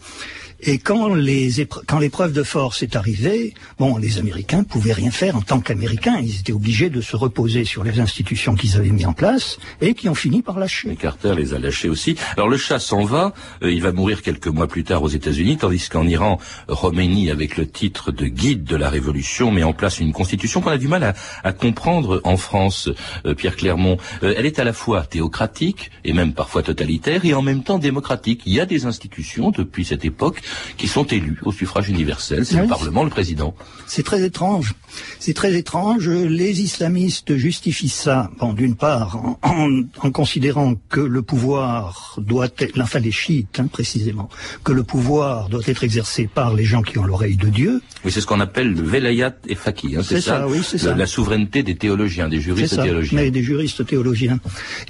Et 0.62 0.78
quand 0.78 1.14
les 1.14 1.66
quand 1.86 1.98
l'épreuve 1.98 2.32
de 2.32 2.42
force 2.42 2.82
est 2.82 2.96
arrivée, 2.96 3.54
bon, 3.78 3.96
les 3.96 4.18
Américains 4.18 4.62
pouvaient 4.62 4.92
rien 4.92 5.10
faire 5.10 5.36
en 5.36 5.40
tant 5.40 5.60
qu'Américains. 5.60 6.20
Ils 6.22 6.40
étaient 6.40 6.52
obligés 6.52 6.90
de 6.90 7.00
se 7.00 7.16
reposer 7.16 7.64
sur 7.64 7.82
les 7.82 7.98
institutions 8.00 8.54
qu'ils 8.54 8.76
avaient 8.76 8.90
mis 8.90 9.06
en 9.06 9.12
place 9.12 9.58
et 9.80 9.94
qui 9.94 10.08
ont 10.08 10.14
fini 10.14 10.42
par 10.42 10.58
lâcher. 10.58 10.90
Et 10.90 10.96
Carter 10.96 11.34
les 11.36 11.54
a 11.54 11.58
lâchés 11.58 11.88
aussi. 11.88 12.16
Alors 12.36 12.48
le 12.48 12.56
chat 12.56 12.78
s'en 12.78 13.04
va. 13.04 13.32
Euh, 13.62 13.72
il 13.72 13.82
va 13.82 13.92
mourir 13.92 14.22
quelques 14.22 14.48
mois 14.48 14.66
plus 14.66 14.84
tard 14.84 15.02
aux 15.02 15.08
États-Unis, 15.08 15.56
tandis 15.56 15.88
qu'en 15.88 16.06
Iran, 16.06 16.38
Khomeini, 16.68 17.30
avec 17.30 17.56
le 17.56 17.66
titre 17.66 18.12
de 18.12 18.26
guide 18.26 18.64
de 18.64 18.76
la 18.76 18.90
révolution, 18.90 19.50
met 19.50 19.64
en 19.64 19.72
place 19.72 19.98
une 19.98 20.12
constitution 20.12 20.60
qu'on 20.60 20.70
a 20.70 20.78
du 20.78 20.88
mal 20.88 21.04
à, 21.04 21.14
à 21.42 21.52
comprendre 21.52 22.20
en 22.24 22.36
France. 22.36 22.90
Euh, 23.24 23.34
Pierre 23.34 23.56
Clermont, 23.56 23.96
euh, 24.22 24.34
elle 24.36 24.46
est 24.46 24.58
à 24.58 24.64
la 24.64 24.72
fois 24.72 25.04
théocratique 25.04 25.90
et 26.04 26.12
même 26.12 26.34
parfois 26.34 26.62
totalitaire 26.62 27.24
et 27.24 27.34
en 27.34 27.42
même 27.42 27.62
temps 27.62 27.78
démocratique. 27.78 28.42
Il 28.44 28.52
y 28.52 28.60
a 28.60 28.66
des 28.66 28.86
institutions 28.86 29.50
depuis 29.50 29.84
cette 29.84 30.04
époque 30.04 30.42
qui 30.76 30.88
sont 30.88 31.04
élus 31.04 31.38
au 31.42 31.52
suffrage 31.52 31.88
universel. 31.88 32.46
C'est 32.46 32.60
le 32.60 32.66
Parlement, 32.66 33.04
le 33.04 33.10
président. 33.10 33.54
C'est 33.86 34.02
très 34.02 34.22
étrange. 34.22 34.74
C'est 35.18 35.34
très 35.34 35.54
étrange. 35.54 36.08
Les 36.08 36.60
islamistes 36.60 37.36
justifient 37.36 37.88
ça, 37.88 38.30
bon, 38.38 38.52
d'une 38.52 38.76
part, 38.76 39.20
en, 39.42 40.10
considérant 40.10 40.74
que 40.88 41.00
le 41.00 41.22
pouvoir 41.22 42.16
doit 42.18 42.48
être, 42.58 42.80
enfin 42.80 42.98
les 42.98 43.12
chiites 43.12 43.60
hein, 43.60 43.66
précisément, 43.66 44.28
que 44.64 44.72
le 44.72 44.82
pouvoir 44.82 45.48
doit 45.48 45.62
être 45.66 45.84
exercé 45.84 46.28
par 46.32 46.54
les 46.54 46.64
gens 46.64 46.82
qui 46.82 46.98
ont 46.98 47.04
l'oreille 47.04 47.36
de 47.36 47.48
Dieu. 47.48 47.82
Oui, 48.04 48.12
c'est 48.12 48.20
ce 48.20 48.26
qu'on 48.26 48.40
appelle 48.40 48.72
le 48.72 48.82
velayat 48.82 49.36
et 49.46 49.54
faqih. 49.54 49.96
Hein, 49.96 50.02
c'est 50.04 50.20
ça, 50.20 50.46
oui, 50.48 50.60
c'est 50.64 50.78
ça. 50.78 50.94
La 50.94 51.06
souveraineté 51.06 51.62
des 51.62 51.76
théologiens, 51.76 52.28
des 52.28 52.40
juristes 52.40 52.80
théologiens. 52.80 53.18
Mais 53.18 53.30
des 53.30 53.42
juristes 53.42 53.86
théologiens. 53.86 54.38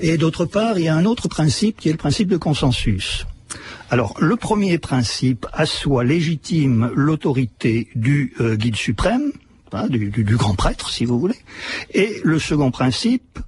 Et 0.00 0.16
d'autre 0.18 0.44
part, 0.44 0.78
il 0.78 0.84
y 0.84 0.88
a 0.88 0.94
un 0.94 1.04
autre 1.04 1.28
principe 1.28 1.80
qui 1.80 1.88
est 1.88 1.92
le 1.92 1.98
principe 1.98 2.28
de 2.28 2.36
consensus. 2.36 3.26
Alors, 3.90 4.14
le 4.20 4.37
premier 4.37 4.78
principe 4.78 5.47
assoit 5.52 6.04
légitime 6.04 6.92
l'autorité 6.94 7.88
du 7.97 8.35
euh, 8.40 8.54
guide 8.54 8.76
suprême, 8.76 9.32
hein, 9.73 9.88
du, 9.88 10.37
grand 10.37 10.54
prêtre, 10.54 10.90
si 10.90 11.04
vous 11.04 11.18
voulez, 11.18 11.38
et 11.92 12.20
le 12.23 12.38
second 12.38 12.70
principe 12.70 13.40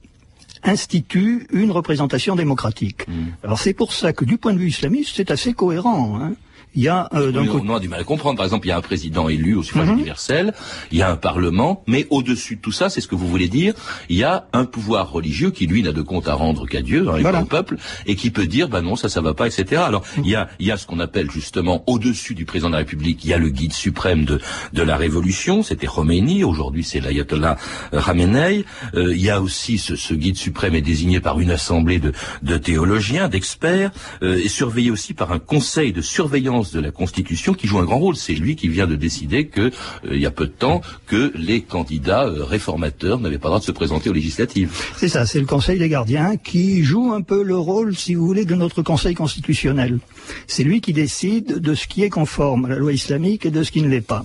institue 0.64 1.46
une 1.52 1.70
représentation 1.70 2.36
démocratique. 2.36 3.06
Mmh. 3.08 3.12
Alors 3.42 3.58
c'est 3.58 3.72
pour 3.72 3.92
ça 3.92 4.12
que 4.12 4.24
du 4.24 4.38
point 4.38 4.52
de 4.52 4.58
vue 4.58 4.68
islamiste, 4.68 5.12
c'est 5.16 5.30
assez 5.30 5.54
cohérent. 5.54 6.20
Hein 6.20 6.34
il 6.74 6.82
y 6.82 6.88
a 6.88 7.08
euh, 7.14 7.32
on, 7.34 7.74
a 7.74 7.80
du 7.80 7.88
mal 7.88 8.00
à 8.00 8.04
comprendre. 8.04 8.36
Par 8.36 8.46
exemple, 8.46 8.66
il 8.66 8.70
y 8.70 8.72
a 8.72 8.76
un 8.76 8.82
président 8.82 9.28
élu 9.28 9.54
au 9.54 9.62
suffrage 9.62 9.88
mhm. 9.88 9.94
universel, 9.94 10.54
il 10.90 10.98
y 10.98 11.02
a 11.02 11.10
un 11.10 11.16
parlement, 11.16 11.82
mais 11.86 12.06
au-dessus 12.10 12.56
de 12.56 12.60
tout 12.60 12.72
ça, 12.72 12.88
c'est 12.88 13.00
ce 13.00 13.08
que 13.08 13.14
vous 13.14 13.28
voulez 13.28 13.48
dire, 13.48 13.74
il 14.08 14.16
y 14.16 14.24
a 14.24 14.46
un 14.52 14.64
pouvoir 14.64 15.10
religieux 15.10 15.50
qui 15.50 15.66
lui 15.66 15.82
n'a 15.82 15.92
de 15.92 16.02
compte 16.02 16.28
à 16.28 16.34
rendre 16.34 16.66
qu'à 16.66 16.82
Dieu, 16.82 17.08
hein, 17.08 17.18
et 17.18 17.26
au 17.26 17.44
peuple, 17.44 17.76
et 18.06 18.16
qui 18.16 18.30
peut 18.30 18.46
dire, 18.46 18.68
bah 18.68 18.80
non, 18.80 18.96
ça, 18.96 19.08
ça 19.08 19.20
va 19.20 19.34
pas, 19.34 19.46
etc. 19.46 19.82
Alors, 19.84 20.04
il 20.18 20.28
y 20.28 20.34
a, 20.34 20.48
il 20.58 20.66
y 20.66 20.70
a 20.70 20.76
ce 20.76 20.86
qu'on 20.86 21.00
appelle 21.00 21.30
justement 21.30 21.84
au-dessus 21.86 22.34
du 22.34 22.44
président 22.44 22.68
de 22.68 22.74
la 22.74 22.78
République, 22.78 23.24
il 23.24 23.30
y 23.30 23.34
a 23.34 23.38
le 23.38 23.48
guide 23.48 23.72
suprême 23.72 24.24
de 24.24 24.40
de 24.72 24.82
la 24.82 24.96
révolution, 24.96 25.62
c'était 25.62 25.86
Khomeini, 25.86 26.44
aujourd'hui 26.44 26.84
c'est 26.84 27.00
l'ayatollah 27.00 27.56
Khamenei. 27.92 28.64
Euh, 28.94 29.14
il 29.14 29.22
y 29.22 29.30
a 29.30 29.40
aussi 29.40 29.78
ce, 29.78 29.96
ce, 29.96 30.14
guide 30.14 30.36
suprême 30.36 30.74
est 30.74 30.82
désigné 30.82 31.20
par 31.20 31.40
une 31.40 31.50
assemblée 31.50 31.98
de, 31.98 32.12
de 32.42 32.56
théologiens, 32.56 33.28
d'experts, 33.28 33.90
euh, 34.22 34.40
et 34.42 34.48
surveillé 34.48 34.90
aussi 34.90 35.14
par 35.14 35.32
un 35.32 35.38
conseil 35.38 35.92
de 35.92 36.00
surveillance 36.00 36.61
de 36.70 36.80
la 36.80 36.90
Constitution 36.90 37.54
qui 37.54 37.66
joue 37.66 37.78
un 37.78 37.84
grand 37.84 37.98
rôle. 37.98 38.16
C'est 38.16 38.34
lui 38.34 38.56
qui 38.56 38.68
vient 38.68 38.86
de 38.86 38.96
décider 38.96 39.46
que, 39.46 39.60
euh, 39.60 39.70
il 40.12 40.20
y 40.20 40.26
a 40.26 40.30
peu 40.30 40.46
de 40.46 40.52
temps, 40.52 40.80
que 41.06 41.32
les 41.34 41.62
candidats 41.62 42.24
euh, 42.24 42.44
réformateurs 42.44 43.18
n'avaient 43.18 43.38
pas 43.38 43.48
le 43.48 43.52
droit 43.52 43.60
de 43.60 43.64
se 43.64 43.72
présenter 43.72 44.10
aux 44.10 44.14
législatives. 44.14 44.70
C'est 44.96 45.08
ça, 45.08 45.26
c'est 45.26 45.40
le 45.40 45.46
Conseil 45.46 45.78
des 45.78 45.88
gardiens 45.88 46.36
qui 46.36 46.84
joue 46.84 47.12
un 47.12 47.22
peu 47.22 47.42
le 47.42 47.56
rôle, 47.56 47.96
si 47.96 48.14
vous 48.14 48.26
voulez, 48.26 48.44
de 48.44 48.54
notre 48.54 48.82
Conseil 48.82 49.14
constitutionnel. 49.14 49.98
C'est 50.46 50.64
lui 50.64 50.80
qui 50.80 50.92
décide 50.92 51.58
de 51.58 51.74
ce 51.74 51.86
qui 51.86 52.02
est 52.02 52.10
conforme 52.10 52.66
à 52.66 52.68
la 52.68 52.76
loi 52.76 52.92
islamique 52.92 53.46
et 53.46 53.50
de 53.50 53.62
ce 53.62 53.70
qui 53.72 53.82
ne 53.82 53.88
l'est 53.88 54.00
pas. 54.00 54.24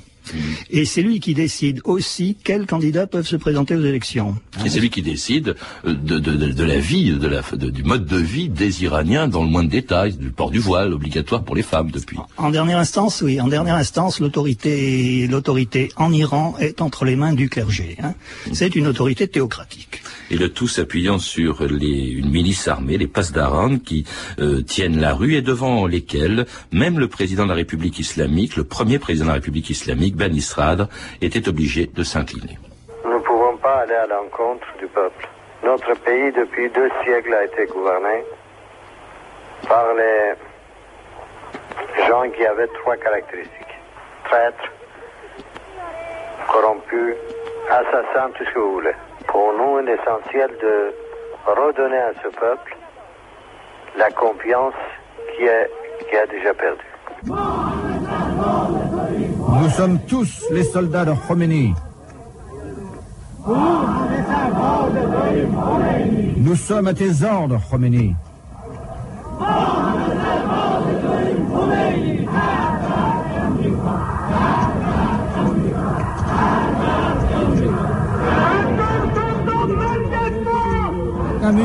Et 0.70 0.86
c'est 0.86 1.02
lui 1.02 1.20
qui 1.20 1.34
décide 1.34 1.82
aussi 1.84 2.38
quels 2.44 2.66
candidats 2.66 3.08
peuvent 3.08 3.28
se 3.28 3.36
présenter 3.36 3.76
aux 3.76 3.84
élections. 3.84 4.36
Et 4.66 4.70
c'est 4.70 4.80
lui 4.80 4.90
qui 4.90 5.02
décide 5.02 5.56
euh, 5.86 5.94
de, 5.94 6.20
de, 6.20 6.34
de, 6.36 6.52
de 6.52 6.64
la 6.64 6.80
vie, 6.80 7.12
de 7.12 7.28
la, 7.28 7.42
du 7.54 7.84
mode 7.84 8.06
de 8.06 8.18
vie 8.18 8.50
des 8.50 8.84
Iraniens 8.84 9.28
dans 9.28 9.44
le 9.44 9.50
moindre 9.50 9.70
détail, 9.70 10.14
du 10.14 10.30
port 10.30 10.52
du 10.52 10.60
voile 10.60 10.94
obligatoire 10.94 11.44
pour 11.44 11.56
les 11.56 11.64
femmes 11.64 11.92
depuis. 11.92 12.18
En 12.38 12.50
dernière 12.50 12.80
instance, 12.80 13.22
oui. 13.22 13.40
En 13.42 13.48
dernière 13.48 13.76
instance, 13.76 14.20
l'autorité, 14.20 15.28
l'autorité 15.28 15.90
en 15.96 16.12
Iran 16.12 16.56
est 16.60 16.82
entre 16.82 17.06
les 17.06 17.16
mains 17.16 17.34
du 17.34 17.50
clergé. 17.50 17.98
Hein. 18.02 18.14
C'est 18.54 18.76
une 18.76 18.88
autorité 18.88 19.28
théocratique 19.28 20.02
et 20.30 20.38
le 20.38 20.50
tout 20.50 20.68
s'appuyant 20.68 21.20
sur 21.20 21.64
les, 21.64 22.10
une 22.10 22.30
milice 22.30 22.68
armée, 22.68 22.98
les 22.98 23.08
Pasdaran, 23.08 23.78
qui 23.78 24.06
euh, 24.40 24.62
tiennent 24.62 25.00
la 25.00 25.14
rue 25.14 25.36
et 25.36 25.42
devant 25.42 25.88
lesquels 25.88 26.46
même 26.72 27.00
le 27.00 27.08
président 27.08 27.44
de 27.44 27.50
la 27.50 27.56
République 27.56 28.00
islamique, 28.00 28.56
le 28.56 28.64
premier 28.64 29.00
président 29.00 29.26
de 29.26 29.30
la 29.30 29.36
République 29.36 29.70
islamique, 29.70 30.16
Ben 30.18 30.34
Israd, 30.34 30.88
était 31.22 31.48
obligé 31.48 31.86
de 31.86 32.04
s'incliner. 32.04 32.58
Nous 33.06 33.14
ne 33.14 33.20
pouvons 33.20 33.56
pas 33.58 33.82
aller 33.84 33.94
à 33.94 34.08
l'encontre 34.08 34.68
du 34.80 34.88
peuple. 34.88 35.28
Notre 35.64 35.94
pays, 36.06 36.32
depuis 36.32 36.70
deux 36.72 36.90
siècles, 37.04 37.34
a 37.34 37.44
été 37.46 37.66
gouverné 37.68 38.24
par 39.68 39.88
les 39.94 40.34
gens 42.08 42.30
qui 42.36 42.46
avaient 42.46 42.72
trois 42.80 42.98
caractéristiques. 42.98 43.76
Traîtres, 44.26 44.72
corrompus, 46.52 47.16
assassins, 47.70 48.32
tout 48.36 48.44
ce 48.46 48.54
que 48.54 48.60
vous 48.60 48.74
voulez 48.74 48.96
pour 49.28 49.54
nous, 49.54 49.80
il 49.82 49.90
est 49.90 49.94
essentiel 50.02 50.50
de 50.62 50.94
redonner 51.46 51.98
à 51.98 52.14
ce 52.24 52.30
peuple 52.30 52.76
la 53.98 54.10
confiance 54.12 54.74
qui, 55.36 55.44
est, 55.44 55.70
qui 56.10 56.16
a 56.18 56.26
déjà 56.26 56.54
perdu. 56.54 56.86
Nous 59.48 59.70
sommes 59.70 60.00
tous 60.08 60.44
les 60.52 60.64
soldats 60.64 61.06
de 61.06 61.14
Khomeini. 61.28 61.74
Nous 66.38 66.56
sommes 66.56 66.88
à 66.88 66.94
tes 66.94 67.24
ordres, 67.24 67.60
Khomeini. 67.70 68.16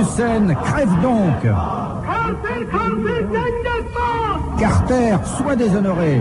Hussein, 0.02 0.54
crève 0.54 1.00
donc 1.00 1.46
Carter, 4.58 5.16
sois 5.36 5.56
déshonoré 5.56 6.20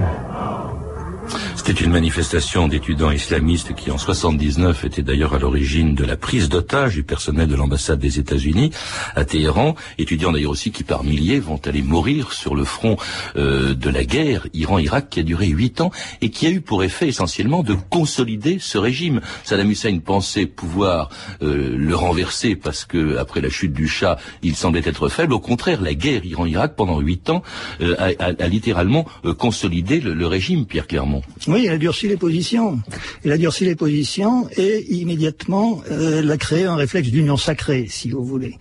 c'était 1.63 1.83
une 1.83 1.91
manifestation 1.91 2.67
d'étudiants 2.67 3.11
islamistes 3.11 3.75
qui, 3.75 3.91
en 3.91 3.99
79, 3.99 4.83
était 4.83 5.03
d'ailleurs 5.03 5.35
à 5.35 5.37
l'origine 5.37 5.93
de 5.93 6.03
la 6.03 6.17
prise 6.17 6.49
d'otage 6.49 6.95
du 6.95 7.03
personnel 7.03 7.47
de 7.47 7.55
l'ambassade 7.55 7.99
des 7.99 8.17
États-Unis 8.17 8.71
à 9.15 9.25
Téhéran. 9.25 9.75
Étudiants 9.99 10.31
d'ailleurs 10.31 10.49
aussi 10.49 10.71
qui, 10.71 10.83
par 10.83 11.03
milliers, 11.03 11.39
vont 11.39 11.61
aller 11.63 11.83
mourir 11.83 12.33
sur 12.33 12.55
le 12.55 12.63
front 12.63 12.97
euh, 13.35 13.75
de 13.75 13.89
la 13.91 14.03
guerre 14.05 14.47
Iran-Irak 14.55 15.09
qui 15.11 15.19
a 15.19 15.23
duré 15.23 15.49
huit 15.49 15.81
ans 15.81 15.91
et 16.21 16.31
qui 16.31 16.47
a 16.47 16.49
eu 16.49 16.61
pour 16.61 16.83
effet 16.83 17.07
essentiellement 17.07 17.61
de 17.61 17.75
consolider 17.91 18.57
ce 18.59 18.79
régime. 18.79 19.21
Saddam 19.43 19.69
Hussein 19.69 19.99
pensait 19.99 20.47
pouvoir 20.47 21.09
euh, 21.43 21.77
le 21.77 21.95
renverser 21.95 22.55
parce 22.55 22.85
que, 22.85 23.17
après 23.17 23.39
la 23.39 23.49
chute 23.49 23.73
du 23.73 23.87
Shah, 23.87 24.17
il 24.41 24.55
semblait 24.55 24.81
être 24.83 25.09
faible. 25.09 25.33
Au 25.33 25.39
contraire, 25.39 25.79
la 25.79 25.93
guerre 25.93 26.25
Iran-Irak 26.25 26.73
pendant 26.75 26.99
huit 27.01 27.29
ans 27.29 27.43
euh, 27.81 27.95
a, 28.17 28.47
littéralement 28.47 29.05
consolidé 29.37 29.99
le, 29.99 30.15
le, 30.15 30.25
régime, 30.25 30.65
Pierre 30.65 30.87
Clermont. 30.87 31.21
Oui, 31.51 31.63
il 31.65 31.69
a 31.69 31.77
durci 31.77 32.07
les 32.07 32.15
positions. 32.15 32.79
Il 33.25 33.31
a 33.31 33.37
durci 33.37 33.65
les 33.65 33.75
positions 33.75 34.47
et 34.55 34.85
immédiatement, 34.89 35.81
euh, 35.91 36.21
il 36.23 36.31
a 36.31 36.37
créé 36.37 36.63
un 36.63 36.75
réflexe 36.75 37.09
d'union 37.09 37.35
sacrée, 37.35 37.87
si 37.89 38.09
vous 38.09 38.23
voulez. 38.23 38.57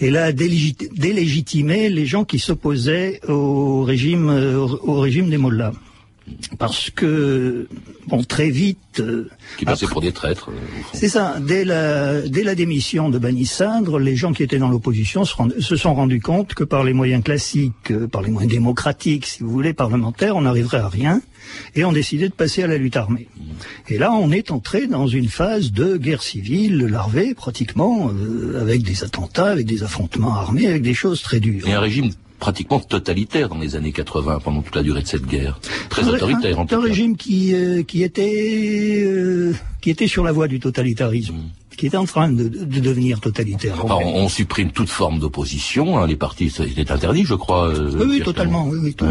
Et 0.00 0.10
là, 0.10 0.30
délégitimé 0.32 1.88
les 1.88 2.04
gens 2.04 2.24
qui 2.24 2.38
s'opposaient 2.38 3.20
au 3.28 3.82
régime, 3.82 4.28
euh, 4.28 4.58
au 4.58 5.00
régime 5.00 5.30
des 5.30 5.38
mollahs 5.38 5.72
parce 6.58 6.90
que 6.90 7.68
bon 8.06 8.22
très 8.22 8.50
vite 8.50 8.78
euh, 9.00 9.28
qui 9.58 9.64
passaient 9.64 9.86
pour 9.86 10.00
des 10.00 10.12
traîtres 10.12 10.50
euh, 10.50 10.82
c'est 10.92 11.08
ça. 11.08 11.38
Dès 11.40 11.64
la 11.64 12.22
dès 12.22 12.42
la 12.42 12.54
démission 12.54 13.10
de 13.10 13.18
Banissandre 13.18 13.98
les 13.98 14.16
gens 14.16 14.32
qui 14.32 14.42
étaient 14.42 14.58
dans 14.58 14.68
l'opposition 14.68 15.24
se, 15.24 15.34
se, 15.60 15.76
sont 15.76 15.94
rendus 15.94 16.20
compte 16.20 16.54
que 16.54 16.64
par 16.64 16.84
les 16.84 16.92
moyens 16.92 17.22
classiques 17.22 17.90
euh, 17.90 18.06
par 18.06 18.22
les 18.22 18.30
moyens 18.30 18.52
démocratiques 18.52 19.26
si 19.26 19.42
vous 19.42 19.50
voulez 19.50 19.72
parlementaires 19.72 20.36
on 20.36 20.42
n'arriverait 20.42 20.78
à 20.78 20.88
rien 20.88 21.20
et 21.74 21.84
ont 21.84 21.92
décidé 21.92 22.28
de 22.28 22.34
passer 22.34 22.62
à 22.62 22.66
la 22.66 22.78
lutte 22.78 22.96
armée. 22.96 23.28
Et 23.88 23.98
là 23.98 24.12
on 24.12 24.30
est 24.30 24.50
entré 24.50 24.86
dans 24.86 25.06
une 25.06 25.28
phase 25.28 25.72
de 25.72 25.96
guerre 25.96 26.22
civile 26.22 26.78
larvée 26.86 27.34
pratiquement 27.34 28.10
avec 28.58 28.82
des 28.82 29.04
attentats 29.04 29.50
avec 29.50 29.66
des 29.66 29.82
affrontements 29.82 30.34
armés 30.34 30.66
avec 30.66 30.82
des 30.82 30.94
choses 30.94 31.22
très 31.22 31.40
dures. 31.40 31.68
Et 31.68 31.72
un 31.72 31.80
régime 31.80 32.10
pratiquement 32.44 32.78
totalitaire 32.78 33.48
dans 33.48 33.58
les 33.58 33.74
années 33.74 33.90
80, 33.90 34.40
pendant 34.44 34.60
toute 34.60 34.76
la 34.76 34.82
durée 34.82 35.00
de 35.00 35.06
cette 35.06 35.24
guerre. 35.24 35.58
Très 35.88 36.06
autoritaire, 36.06 36.60
en 36.60 36.66
tout 36.66 36.74
un 36.74 36.80
régime 36.82 37.16
qui, 37.16 37.54
euh, 37.54 37.82
qui, 37.82 38.02
était, 38.02 39.02
euh, 39.02 39.54
qui 39.80 39.88
était 39.88 40.06
sur 40.06 40.22
la 40.24 40.32
voie 40.32 40.46
du 40.46 40.60
totalitarisme. 40.60 41.36
Mm. 41.36 41.76
qui 41.78 41.86
est 41.86 41.96
en 41.96 42.04
train 42.04 42.30
de, 42.30 42.46
de 42.46 42.80
devenir 42.80 43.20
totalitaire. 43.20 43.82
Enfin, 43.82 43.96
on, 44.04 44.28
supprime 44.28 44.72
toute 44.72 44.90
forme 44.90 45.20
d'opposition, 45.20 45.98
hein, 45.98 46.06
les 46.06 46.16
partis 46.16 46.52
étaient 46.60 46.92
interdits, 46.92 47.24
je 47.24 47.34
crois. 47.34 47.68
Euh, 47.68 47.90
oui, 47.98 48.06
oui 48.10 48.20
totalement, 48.20 48.68
oui, 48.68 48.78
oui, 48.82 48.94
tout. 48.94 49.06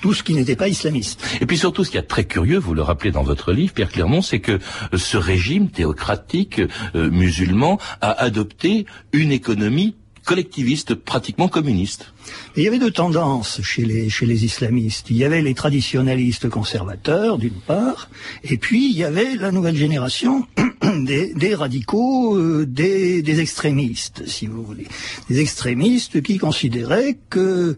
tout 0.00 0.14
ce 0.14 0.22
qui 0.22 0.32
n'était 0.32 0.56
pas 0.56 0.68
islamiste. 0.68 1.22
Et 1.42 1.44
puis 1.44 1.58
surtout, 1.58 1.84
ce 1.84 1.90
qui 1.90 1.98
est 1.98 2.02
très 2.02 2.24
curieux, 2.24 2.58
vous 2.58 2.72
le 2.72 2.80
rappelez 2.80 3.10
dans 3.10 3.22
votre 3.22 3.52
livre, 3.52 3.74
Pierre 3.74 3.90
Clermont, 3.90 4.22
c'est 4.22 4.40
que 4.40 4.60
ce 4.96 5.18
régime 5.18 5.68
théocratique 5.68 6.62
musulman 6.94 7.78
a 8.00 8.12
adopté 8.12 8.86
une 9.12 9.30
économie 9.30 9.94
collectiviste, 10.24 10.94
pratiquement 10.94 11.48
communiste. 11.48 12.12
il 12.56 12.62
y 12.62 12.68
avait 12.68 12.78
deux 12.78 12.90
tendances 12.90 13.60
chez 13.62 13.84
les, 13.84 14.44
islamistes. 14.44 15.10
Il 15.10 15.16
y 15.16 15.24
avait 15.24 15.42
les 15.42 15.54
traditionnalistes 15.54 16.48
conservateurs, 16.48 17.38
d'une 17.38 17.60
part, 17.66 18.08
et 18.44 18.56
puis 18.56 18.90
il 18.90 18.96
y 18.96 19.04
avait 19.04 19.36
la 19.36 19.50
nouvelle 19.50 19.76
génération 19.76 20.46
des, 20.82 21.54
radicaux, 21.54 22.36
euh, 22.36 22.66
des, 22.66 23.40
extrémistes, 23.40 24.22
si 24.26 24.46
vous 24.46 24.62
voulez. 24.62 24.86
Des 25.28 25.40
extrémistes 25.40 26.22
qui 26.22 26.38
considéraient 26.38 27.18
que... 27.28 27.76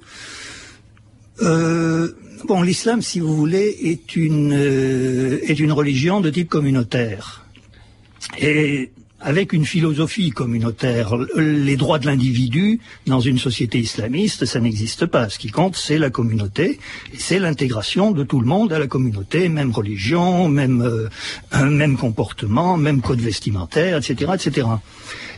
Euh, 1.42 2.12
bon, 2.46 2.62
l'islam, 2.62 3.02
si 3.02 3.20
vous 3.20 3.34
voulez, 3.34 3.76
est 3.84 4.16
une, 4.16 4.52
euh, 4.52 5.40
est 5.42 5.58
une 5.58 5.72
religion 5.72 6.20
de 6.20 6.30
type 6.30 6.48
communautaire. 6.48 7.44
Avec 9.24 9.54
une 9.54 9.64
philosophie 9.64 10.30
communautaire. 10.30 11.16
Les 11.36 11.76
droits 11.76 11.98
de 11.98 12.06
l'individu 12.06 12.78
dans 13.06 13.20
une 13.20 13.38
société 13.38 13.78
islamiste, 13.78 14.44
ça 14.44 14.60
n'existe 14.60 15.06
pas. 15.06 15.28
Ce 15.30 15.38
qui 15.38 15.48
compte, 15.48 15.76
c'est 15.76 15.98
la 15.98 16.10
communauté, 16.10 16.78
et 17.12 17.18
c'est 17.18 17.38
l'intégration 17.38 18.12
de 18.12 18.22
tout 18.22 18.38
le 18.38 18.46
monde 18.46 18.72
à 18.72 18.78
la 18.78 18.86
communauté, 18.86 19.48
même 19.48 19.72
religion, 19.72 20.48
même, 20.48 20.82
euh, 20.82 21.64
même 21.64 21.96
comportement, 21.96 22.76
même 22.76 23.00
code 23.00 23.20
vestimentaire, 23.20 23.96
etc., 23.96 24.32
etc. 24.34 24.66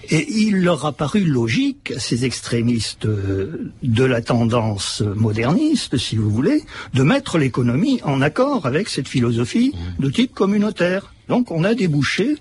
Et 0.08 0.26
il 0.30 0.62
leur 0.62 0.84
a 0.84 0.92
paru 0.92 1.24
logique, 1.24 1.92
ces 1.98 2.24
extrémistes 2.24 3.06
euh, 3.06 3.72
de 3.82 4.04
la 4.04 4.20
tendance 4.20 5.02
moderniste, 5.14 5.96
si 5.96 6.16
vous 6.16 6.30
voulez, 6.30 6.62
de 6.94 7.02
mettre 7.02 7.38
l'économie 7.38 8.00
en 8.02 8.20
accord 8.20 8.66
avec 8.66 8.88
cette 8.88 9.08
philosophie 9.08 9.72
de 10.00 10.10
type 10.10 10.34
communautaire. 10.34 11.12
Donc 11.28 11.50
on 11.50 11.64
a 11.64 11.74
débouché 11.74 12.36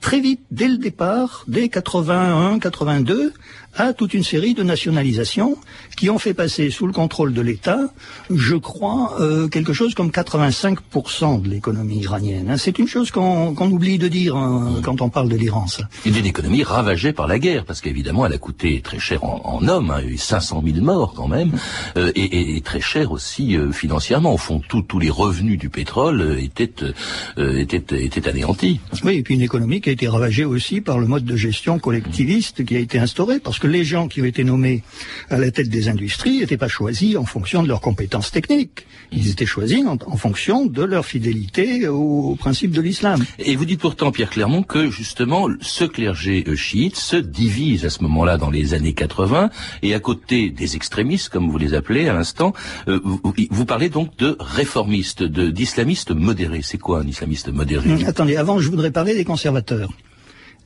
très 0.00 0.20
vite, 0.20 0.40
dès 0.50 0.68
le 0.68 0.78
départ, 0.78 1.44
dès 1.48 1.68
81, 1.68 2.58
82, 2.58 3.32
à 3.76 3.92
toute 3.92 4.14
une 4.14 4.24
série 4.24 4.54
de 4.54 4.62
nationalisations 4.62 5.56
qui 5.96 6.10
ont 6.10 6.18
fait 6.18 6.34
passer 6.34 6.70
sous 6.70 6.86
le 6.86 6.92
contrôle 6.92 7.32
de 7.32 7.40
l'État, 7.40 7.78
je 8.30 8.56
crois, 8.56 9.16
euh, 9.20 9.48
quelque 9.48 9.72
chose 9.72 9.94
comme 9.94 10.10
85% 10.10 11.42
de 11.42 11.48
l'économie 11.48 12.00
iranienne. 12.00 12.50
Hein. 12.50 12.56
C'est 12.56 12.78
une 12.78 12.88
chose 12.88 13.10
qu'on 13.10 13.70
oublie 13.70 13.98
de 13.98 14.08
dire 14.08 14.36
hein, 14.36 14.80
quand 14.82 15.00
on 15.00 15.08
parle 15.08 15.28
de 15.28 15.36
l'Iran. 15.36 15.66
Une 16.04 16.26
économie 16.26 16.62
ravagée 16.62 17.12
par 17.12 17.26
la 17.26 17.38
guerre, 17.38 17.64
parce 17.64 17.80
qu'évidemment, 17.80 18.26
elle 18.26 18.32
a 18.32 18.38
coûté 18.38 18.80
très 18.80 18.98
cher 18.98 19.24
en, 19.24 19.66
hommes, 19.68 19.90
hein, 19.90 20.02
500 20.16 20.62
000 20.64 20.84
morts 20.84 21.14
quand 21.14 21.28
même, 21.28 21.52
euh, 21.96 22.12
et, 22.14 22.56
et, 22.56 22.60
très 22.60 22.80
cher 22.80 23.12
aussi 23.12 23.56
euh, 23.56 23.72
financièrement. 23.72 24.34
Au 24.34 24.38
fond, 24.38 24.60
tous 24.68 24.98
les 24.98 25.10
revenus 25.10 25.58
du 25.58 25.68
pétrole 25.68 26.20
euh, 26.20 26.38
étaient, 26.38 26.72
étaient, 27.38 28.04
étaient 28.04 28.28
anéantis. 28.28 28.80
Oui, 29.04 29.16
et 29.16 29.22
puis 29.22 29.34
une 29.34 29.42
économie 29.42 29.80
qui 29.80 29.90
a 29.90 29.92
été 29.92 30.08
ravagée 30.08 30.44
aussi 30.44 30.80
par 30.80 30.98
le 30.98 31.06
mode 31.06 31.24
de 31.24 31.36
gestion 31.36 31.78
collectiviste 31.78 32.64
qui 32.64 32.76
a 32.76 32.78
été 32.78 32.98
instauré, 32.98 33.38
parce 33.38 33.58
que 33.60 33.68
les 33.68 33.84
gens 33.84 34.08
qui 34.08 34.20
ont 34.20 34.24
été 34.24 34.42
nommés 34.42 34.82
à 35.28 35.38
la 35.38 35.50
tête 35.50 35.68
des 35.68 35.88
industries 35.88 36.38
n'étaient 36.38 36.56
pas 36.56 36.68
choisis 36.68 37.16
en 37.16 37.24
fonction 37.24 37.62
de 37.62 37.68
leurs 37.68 37.80
compétences 37.80 38.32
techniques. 38.32 38.86
Ils 39.12 39.30
étaient 39.30 39.46
choisis 39.46 39.84
en, 39.86 40.16
fonction 40.16 40.66
de 40.66 40.82
leur 40.82 41.04
fidélité 41.04 41.86
aux, 41.88 42.36
principes 42.36 42.72
de 42.72 42.80
l'islam. 42.80 43.24
Et 43.38 43.56
vous 43.56 43.64
dites 43.64 43.80
pourtant, 43.80 44.10
Pierre 44.12 44.30
Clermont, 44.30 44.62
que 44.62 44.90
justement, 44.90 45.48
ce 45.60 45.84
clergé 45.84 46.44
euh, 46.48 46.56
chiite 46.56 46.96
se 46.96 47.16
divise 47.16 47.84
à 47.84 47.90
ce 47.90 48.02
moment-là 48.02 48.38
dans 48.38 48.50
les 48.50 48.74
années 48.74 48.92
80, 48.92 49.50
et 49.82 49.94
à 49.94 50.00
côté 50.00 50.50
des 50.50 50.76
extrémistes, 50.76 51.28
comme 51.28 51.50
vous 51.50 51.58
les 51.58 51.74
appelez 51.74 52.08
à 52.08 52.14
l'instant, 52.14 52.52
euh, 52.88 53.00
vous, 53.04 53.66
parlez 53.66 53.88
donc 53.88 54.16
de 54.16 54.36
réformistes, 54.40 55.22
d'islamistes 55.22 56.12
modérés. 56.12 56.60
C'est 56.62 56.78
quoi 56.78 57.00
un 57.00 57.06
islamiste 57.06 57.48
modéré? 57.48 57.90
Hum, 57.90 58.04
Attendez, 58.06 58.36
avant, 58.36 58.58
je 58.58 58.68
voudrais 58.70 58.90
parler 58.90 59.14
des 59.14 59.24
conservateurs 59.24 59.90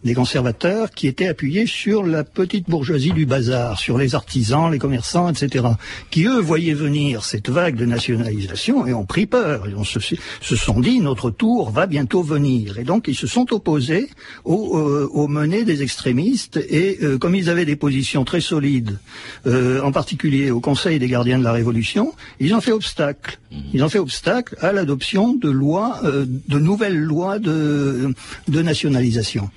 des 0.04 0.14
conservateurs 0.14 0.90
qui 0.90 1.06
étaient 1.06 1.26
appuyés 1.26 1.66
sur 1.66 2.04
la 2.04 2.24
petite 2.24 2.68
bourgeoisie 2.68 3.12
du 3.12 3.24
bazar, 3.24 3.78
sur 3.78 3.96
les 3.96 4.14
artisans, 4.14 4.70
les 4.70 4.78
commerçants, 4.78 5.30
etc., 5.30 5.64
qui 6.10 6.26
eux 6.26 6.40
voyaient 6.40 6.74
venir 6.74 7.24
cette 7.24 7.48
vague 7.48 7.76
de 7.76 7.86
nationalisation 7.86 8.86
et 8.86 8.92
ont 8.92 9.06
pris 9.06 9.26
peur. 9.26 9.66
On 9.76 9.84
se, 9.84 9.98
se 9.98 10.56
sont 10.56 10.80
dit 10.80 11.00
notre 11.00 11.30
tour 11.30 11.70
va 11.70 11.86
bientôt 11.86 12.22
venir. 12.22 12.78
Et 12.78 12.84
donc 12.84 13.08
ils 13.08 13.14
se 13.14 13.26
sont 13.26 13.52
opposés 13.52 14.08
aux, 14.44 14.78
euh, 14.78 15.08
aux 15.12 15.28
menées 15.28 15.64
des 15.64 15.82
extrémistes 15.82 16.58
et 16.68 16.98
euh, 17.02 17.18
comme 17.18 17.34
ils 17.34 17.48
avaient 17.48 17.64
des 17.64 17.76
positions 17.76 18.24
très 18.24 18.40
solides, 18.40 18.98
euh, 19.46 19.80
en 19.80 19.92
particulier 19.92 20.50
au 20.50 20.60
Conseil 20.60 20.98
des 20.98 21.08
gardiens 21.08 21.38
de 21.38 21.44
la 21.44 21.52
Révolution, 21.52 22.12
ils 22.40 22.54
ont 22.54 22.60
fait 22.60 22.72
obstacle. 22.72 23.38
Ils 23.72 23.82
ont 23.84 23.88
fait 23.88 24.00
obstacle 24.00 24.56
à 24.60 24.72
l'adoption 24.72 25.32
de 25.32 25.48
lois, 25.48 26.00
de 26.02 26.58
nouvelles 26.58 26.98
lois 26.98 27.38
de, 27.38 28.12
de 28.48 28.62
nationalisation. 28.62 29.48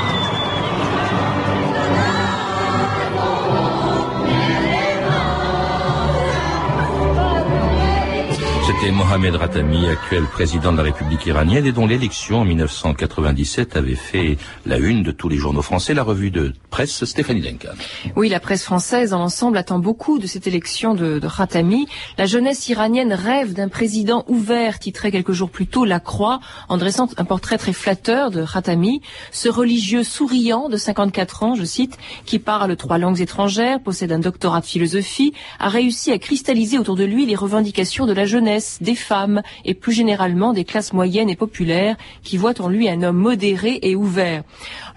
Mohamed 8.88 9.36
Ratami, 9.36 9.88
actuel 9.88 10.24
président 10.24 10.72
de 10.72 10.78
la 10.78 10.84
République 10.84 11.26
iranienne 11.26 11.66
et 11.66 11.72
dont 11.74 11.86
l'élection 11.86 12.40
en 12.40 12.46
1997 12.46 13.76
avait 13.76 13.94
fait 13.96 14.38
la 14.66 14.78
une 14.78 15.04
de 15.04 15.12
tous 15.12 15.28
les 15.28 15.36
journaux 15.36 15.62
français, 15.62 15.94
la 15.94 16.02
revue 16.02 16.32
de 16.32 16.54
presse 16.70 17.04
Stéphanie 17.04 17.42
Duncan. 17.42 17.74
Oui, 18.16 18.30
la 18.30 18.40
presse 18.40 18.64
française 18.64 19.10
dans 19.10 19.20
l'ensemble 19.20 19.58
attend 19.58 19.80
beaucoup 19.80 20.18
de 20.18 20.28
cette 20.28 20.48
élection 20.48 20.94
de, 20.96 21.20
de 21.20 21.28
Ratami. 21.28 21.88
La 22.18 22.26
jeunesse 22.26 22.70
iranienne 22.70 23.12
rêve 23.14 23.54
d'un 23.54 23.68
président 23.68 24.24
ouvert, 24.28 24.80
titrait 24.80 25.12
quelques 25.12 25.34
jours 25.34 25.50
plus 25.50 25.68
tôt 25.68 25.84
La 25.84 26.00
Croix, 26.00 26.40
en 26.70 26.78
dressant 26.78 27.10
un 27.18 27.26
portrait 27.26 27.58
très 27.58 27.74
flatteur 27.74 28.32
de 28.32 28.42
Ratami, 28.42 29.02
ce 29.32 29.50
religieux 29.50 30.04
souriant 30.04 30.70
de 30.70 30.78
54 30.78 31.44
ans, 31.44 31.56
je 31.56 31.66
cite, 31.66 31.98
qui 32.26 32.40
parle 32.40 32.76
trois 32.78 32.98
langues 32.98 33.20
étrangères, 33.20 33.82
possède 33.82 34.14
un 34.14 34.20
doctorat 34.20 34.62
de 34.62 34.66
philosophie, 34.66 35.34
a 35.60 35.68
réussi 35.68 36.12
à 36.12 36.18
cristalliser 36.18 36.78
autour 36.80 36.96
de 36.96 37.04
lui 37.04 37.26
les 37.26 37.36
revendications 37.36 38.06
de 38.06 38.14
la 38.14 38.26
jeunesse 38.26 38.69
des 38.82 38.96
femmes 38.96 39.42
et 39.66 39.74
plus 39.74 39.94
généralement 39.94 40.54
des 40.54 40.64
classes 40.64 40.94
moyennes 40.94 41.30
et 41.30 41.36
populaires 41.36 41.98
qui 42.24 42.38
voient 42.38 42.62
en 42.62 42.70
lui 42.70 42.90
un 42.90 43.02
homme 43.04 43.18
modéré 43.18 43.80
et 43.82 43.96
ouvert. 43.96 44.44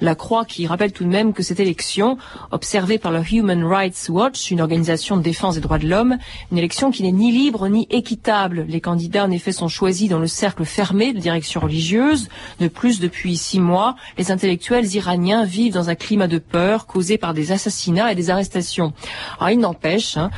La 0.01 0.15
Croix 0.15 0.45
qui 0.45 0.67
rappelle 0.67 0.93
tout 0.93 1.05
de 1.05 1.09
même 1.09 1.33
que 1.33 1.43
cette 1.43 1.61
élection, 1.61 2.19
observée 2.51 2.99
par 2.99 3.13
le 3.13 3.23
Human 3.23 3.65
Rights 3.65 4.09
Watch, 4.09 4.51
une 4.51 4.61
organisation 4.61 5.17
de 5.17 5.23
défense 5.23 5.55
des 5.55 5.61
droits 5.61 5.79
de 5.79 5.89
l'homme, 5.89 6.19
une 6.51 6.59
élection 6.59 6.91
qui 6.91 7.03
n'est 7.03 7.13
ni 7.13 7.31
libre 7.31 7.69
ni 7.69 7.87
équitable. 7.91 8.67
Les 8.69 8.81
candidats 8.81 9.25
en 9.25 9.31
effet 9.31 9.53
sont 9.53 9.69
choisis 9.69 10.09
dans 10.09 10.19
le 10.19 10.27
cercle 10.27 10.65
fermé 10.65 11.13
de 11.13 11.19
direction 11.19 11.61
religieuse. 11.61 12.29
De 12.61 12.69
plus, 12.69 13.01
depuis 13.01 13.37
six 13.37 13.61
mois, 13.61 13.97
les 14.19 14.31
intellectuels 14.31 14.95
iraniens 14.95 15.45
vivent 15.45 15.75
dans 15.75 15.91
un 15.91 15.95
climat 15.95 16.27
de 16.27 16.39
peur 16.39 16.87
causé 16.87 17.19
par 17.19 17.35
des 17.35 17.53
assassinats 17.53 18.13
et 18.13 18.15
des 18.15 18.31
arrestations. 18.31 18.93
Alors, 19.39 19.51
il 19.51 19.59
n'empêche 19.59 20.17
hein, 20.17 20.31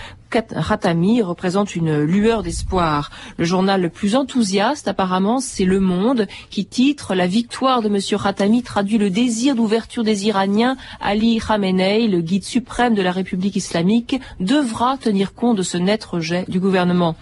Ratami 0.55 1.23
représente 1.23 1.77
une 1.77 2.01
lueur 2.03 2.43
d'espoir. 2.43 3.11
Le 3.37 3.45
journal 3.45 3.81
le 3.81 3.89
plus 3.89 4.17
enthousiaste, 4.17 4.89
apparemment, 4.89 5.41
c'est 5.41 5.65
Le 5.65 5.81
Monde, 5.81 6.27
qui 6.51 6.67
titre 6.67 7.15
La 7.15 7.27
victoire 7.27 7.83
de 7.83 7.89
Monsieur 7.89 8.17
Ratami 8.17 8.63
traduit 8.63 8.99
le 8.99 9.11
désir 9.11 9.55
d'ouverture 9.55 10.05
des 10.05 10.27
Iraniens. 10.27 10.77
Ali 11.01 11.39
Khamenei, 11.39 12.09
le 12.09 12.21
guide 12.21 12.45
suprême 12.45 12.95
de 12.95 13.03
la 13.03 13.13
République 13.13 13.57
islamique, 13.57 14.21
devra 14.41 14.97
tenir 14.97 15.35
compte 15.35 15.57
de 15.57 15.63
ce 15.63 15.77
net 15.77 16.05
rejet 16.05 16.45
du 16.49 16.61
gouvernement. 16.61 17.17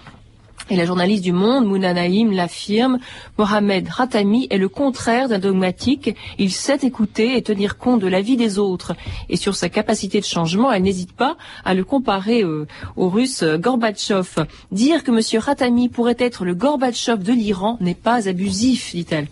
Et 0.73 0.77
la 0.77 0.87
journaliste 0.87 1.23
du 1.23 1.33
Monde, 1.33 1.67
Mouna 1.67 1.93
Naïm, 1.93 2.33
l'affirme, 2.33 2.99
Mohamed 3.37 3.89
Ratami 3.91 4.47
est 4.49 4.57
le 4.57 4.71
contraire 4.71 5.29
d'un 5.29 5.39
dogmatique. 5.39 6.17
Il 6.39 6.51
sait 6.51 6.79
écouter 6.81 7.37
et 7.37 7.43
tenir 7.43 7.77
compte 7.77 8.01
de 8.01 8.07
la 8.07 8.23
vie 8.23 8.39
des 8.39 8.59
autres. 8.59 8.95
Et 9.29 9.37
sur 9.37 9.55
sa 9.55 9.69
capacité 9.69 10.19
de 10.19 10.25
changement, 10.25 10.73
elle 10.73 10.81
n'hésite 10.81 11.13
pas 11.13 11.37
à 11.67 11.75
le 11.75 11.85
comparer 11.85 12.43
euh, 12.43 12.67
au 12.97 13.11
russe 13.11 13.45
Gorbatchev. 13.45 14.47
Dire 14.71 15.05
que 15.05 15.11
M. 15.11 15.43
Ratami 15.43 15.91
pourrait 15.91 16.17
être 16.19 16.47
le 16.47 16.55
Gorbatchev 16.55 17.23
de 17.23 17.35
l'Iran 17.35 17.77
n'est 17.83 17.95
pas 17.95 18.27
abusif, 18.27 18.95
dit-elle. 18.95 19.29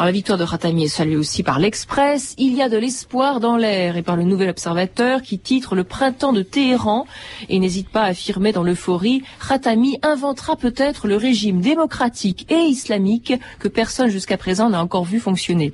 La 0.00 0.10
victoire 0.10 0.36
de 0.36 0.42
Ratami 0.42 0.86
est 0.86 0.88
saluée 0.88 1.14
aussi 1.14 1.44
par 1.44 1.60
l'Express. 1.60 2.34
Il 2.38 2.54
y 2.56 2.62
a 2.62 2.68
de 2.68 2.76
l'espoir 2.76 3.38
dans 3.38 3.56
l'air 3.56 3.96
et 3.96 4.02
par 4.02 4.16
le 4.16 4.24
Nouvel 4.24 4.50
Observateur 4.50 5.22
qui 5.22 5.38
titre 5.38 5.76
Le 5.76 5.84
printemps 5.84 6.32
de 6.32 6.42
Téhéran 6.42 7.06
et 7.48 7.60
n'hésite 7.60 7.88
pas 7.88 8.02
à 8.02 8.06
affirmer 8.06 8.50
dans 8.50 8.64
l'euphorie, 8.64 9.22
Ratami 9.38 10.00
inventera 10.02 10.56
peut-être 10.72 11.06
le 11.06 11.16
régime 11.16 11.60
démocratique 11.60 12.50
et 12.50 12.64
islamique 12.64 13.34
que 13.58 13.68
personne 13.68 14.08
jusqu'à 14.08 14.38
présent 14.38 14.70
n'a 14.70 14.82
encore 14.82 15.04
vu 15.04 15.20
fonctionner. 15.20 15.72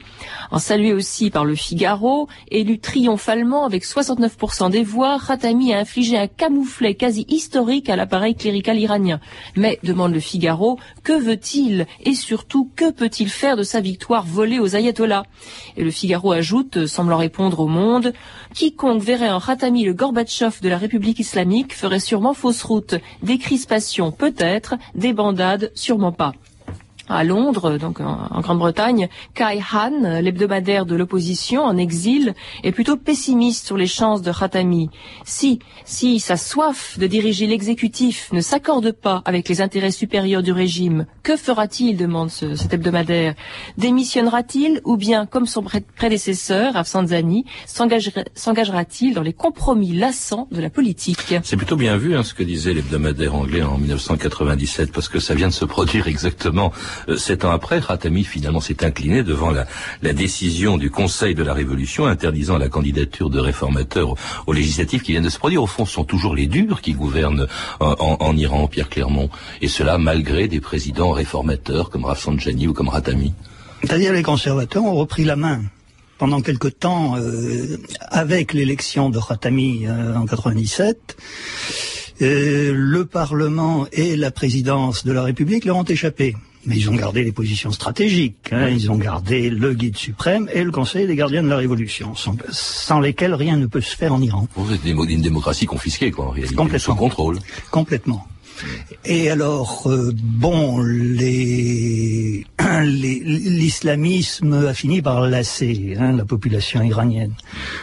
En 0.51 0.59
salué 0.59 0.93
aussi 0.93 1.31
par 1.31 1.45
le 1.45 1.55
Figaro, 1.55 2.29
élu 2.51 2.81
triomphalement 2.81 3.65
avec 3.65 3.85
69% 3.85 4.71
des 4.71 4.83
voix, 4.83 5.19
Khatami 5.25 5.73
a 5.73 5.79
infligé 5.79 6.19
un 6.19 6.27
camouflet 6.27 6.95
quasi 6.95 7.27
historique 7.29 7.89
à 7.89 7.97
l'appareil 7.97 8.35
clérical 8.35 8.79
iranien. 8.79 9.21
Mais, 9.57 9.79
demande 9.85 10.15
le 10.15 10.21
Figaro, 10.21 10.79
que 11.05 11.13
veut-il 11.13 11.87
et 12.05 12.15
surtout 12.15 12.71
que 12.75 12.91
peut-il 12.91 13.29
faire 13.29 13.57
de 13.57 13.63
sa 13.63 13.81
victoire 13.81 14.27
volée 14.27 14.59
aux 14.59 14.75
ayatollahs? 14.75 15.25
Et 15.77 15.85
le 15.85 15.91
Figaro 15.93 16.33
ajoute, 16.33 16.87
semblant 16.87 17.19
répondre 17.19 17.61
au 17.61 17.69
monde, 17.69 18.13
quiconque 18.53 19.03
verrait 19.03 19.31
en 19.31 19.41
Khatami 19.41 19.85
le 19.85 19.95
Gorbatchev 19.95 20.61
de 20.61 20.69
la 20.69 20.79
République 20.79 21.21
islamique 21.21 21.75
ferait 21.75 22.01
sûrement 22.01 22.35
fausse 22.35 22.63
route. 22.63 22.97
Des 23.23 23.39
crispations 23.39 24.11
peut-être, 24.11 24.75
des 24.95 25.13
bandades, 25.13 25.71
sûrement 25.75 26.13
pas 26.13 26.33
à 27.09 27.25
Londres, 27.25 27.79
donc 27.79 28.01
en, 28.01 28.41
Grande-Bretagne, 28.41 29.09
Kai 29.35 29.61
Han, 29.73 30.21
l'hebdomadaire 30.21 30.87
de 30.87 30.95
l'opposition 30.95 31.63
en 31.63 31.77
exil, 31.77 32.35
est 32.63 32.73
plutôt 32.73 32.97
pessimiste 32.97 33.67
sur 33.67 33.77
les 33.77 33.87
chances 33.87 34.23
de 34.23 34.33
Khatami. 34.33 34.91
Si, 35.25 35.59
si 35.85 36.21
sa 36.21 36.37
soif 36.37 36.99
de 36.99 37.07
diriger 37.07 37.47
l'exécutif 37.47 38.33
ne 38.33 38.41
s'accorde 38.41 38.93
pas 38.93 39.23
avec 39.25 39.49
les 39.49 39.61
intérêts 39.61 39.91
supérieurs 39.91 40.43
du 40.43 40.53
régime, 40.53 41.07
que 41.23 41.37
fera-t-il 41.37 41.97
demande 41.97 42.31
ce, 42.31 42.55
cet 42.55 42.75
hebdomadaire. 42.75 43.35
Démissionnera-t-il 43.77 44.81
ou 44.85 44.97
bien, 44.97 45.27
comme 45.27 45.47
son 45.47 45.65
prédécesseur, 45.97 46.77
Afsanzani, 46.77 47.45
s'engagera-t-il 47.67 49.15
dans 49.15 49.23
les 49.23 49.33
compromis 49.33 49.93
lassants 49.95 50.49
de 50.51 50.61
la 50.61 50.71
politique? 50.71 51.37
C'est 51.43 51.57
plutôt 51.57 51.77
bien 51.77 51.97
vu 51.97 52.17
hein, 52.17 52.23
ce 52.23 52.35
que 52.35 52.43
disait 52.43 52.75
l'hebdomadaire 52.75 53.35
anglais 53.35 53.63
en 53.63 53.79
1997, 53.79 54.93
parce 54.93 55.09
que 55.09 55.19
ça 55.19 55.35
vient 55.35 55.49
de 55.49 55.53
se 55.53 55.65
produire 55.65 56.09
exactement 56.09 56.73
sept 57.17 57.45
ans 57.45 57.51
après, 57.51 57.81
Khatami 57.81 58.25
finalement 58.25 58.61
s'est 58.61 58.85
incliné 58.85 59.23
devant 59.23 59.51
la, 59.51 59.67
décision 60.13 60.79
du 60.79 60.91
Conseil 60.91 61.35
de 61.35 61.43
la 61.43 61.53
Révolution 61.53 62.07
interdisant 62.07 62.59
la 62.59 62.69
candidature 62.69 63.31
de 63.31 63.39
réformateurs 63.39 64.15
aux 64.47 64.53
législatives 64.53 65.03
qui 65.03 65.13
viennent 65.13 65.25
de 65.25 65.29
se 65.29 65.39
produire. 65.39 65.63
Au 65.63 65.67
fond, 65.67 65.85
ce 65.85 65.93
sont 65.93 66.05
toujours 66.05 66.35
les 66.35 66.47
durs 66.47 66.81
qui 66.81 66.93
gouvernent 66.93 67.47
en, 67.81 68.37
Iran, 68.37 68.67
Pierre 68.67 68.89
Clermont, 68.89 69.31
et 69.61 69.69
cela 69.69 69.99
malgré 69.99 70.49
des 70.49 70.61
présidents 70.61 71.13
réformateurs 71.13 71.91
comme 71.91 72.05
Rafsanjani 72.05 72.67
ou 72.69 72.73
comme 72.73 72.91
Khatami. 72.91 73.33
C'est-à-dire 73.83 74.13
les 74.13 74.23
conservateurs 74.23 74.85
ont 74.85 74.95
repris 74.95 75.25
la 75.25 75.37
main 75.37 75.63
pendant 76.19 76.41
quelque 76.41 76.69
temps 76.69 77.17
euh, 77.17 77.79
avec 78.11 78.53
l'élection 78.53 79.09
de 79.09 79.21
Khatami 79.21 79.87
euh, 79.87 80.17
en 80.17 80.27
97. 80.27 81.17
le 82.21 83.03
Parlement 83.05 83.87
et 83.93 84.17
la 84.17 84.33
présidence 84.33 85.05
de 85.05 85.13
la 85.13 85.23
République 85.23 85.65
leur 85.65 85.77
ont 85.77 85.85
échappé. 85.85 86.35
Mais 86.69 86.77
ils 86.77 86.91
ont 86.91 86.95
gardé 86.95 87.25
les 87.25 87.33
positions 87.33 87.73
stratégiques. 87.73 88.53
Hein. 88.53 88.69
Ils 88.69 88.91
ont 88.91 88.97
gardé 88.97 89.49
le 89.51 89.73
guide 89.75 89.97
suprême 89.97 90.49
et 90.53 90.63
le 90.63 90.71
Conseil 90.71 91.07
des 91.07 91.17
gardiens 91.17 91.43
de 91.43 91.49
la 91.49 91.57
Révolution, 91.57 92.15
sans, 92.15 93.01
lesquels 93.01 93.35
rien 93.35 93.57
ne 93.57 93.67
peut 93.67 93.81
se 93.81 93.97
faire 93.97 94.13
en 94.13 94.21
Iran. 94.21 94.47
Vous 94.55 94.73
êtes 94.73 94.85
une 94.85 95.23
démocratie 95.23 95.67
confisquée, 95.67 96.11
quoi, 96.11 96.27
en 96.27 96.31
réalité. 96.31 96.55
Complètement. 96.55 96.95
Sous 96.95 96.99
contrôle. 96.99 97.39
Complètement. 97.71 98.27
Et 99.05 99.31
alors, 99.31 99.85
euh, 99.87 100.13
bon, 100.15 100.81
les, 100.83 102.45
l'islamisme 102.83 104.53
a 104.67 104.75
fini 104.75 105.01
par 105.01 105.23
lasser 105.23 105.95
hein, 105.99 106.13
la 106.13 106.25
population 106.25 106.83
iranienne. 106.83 107.33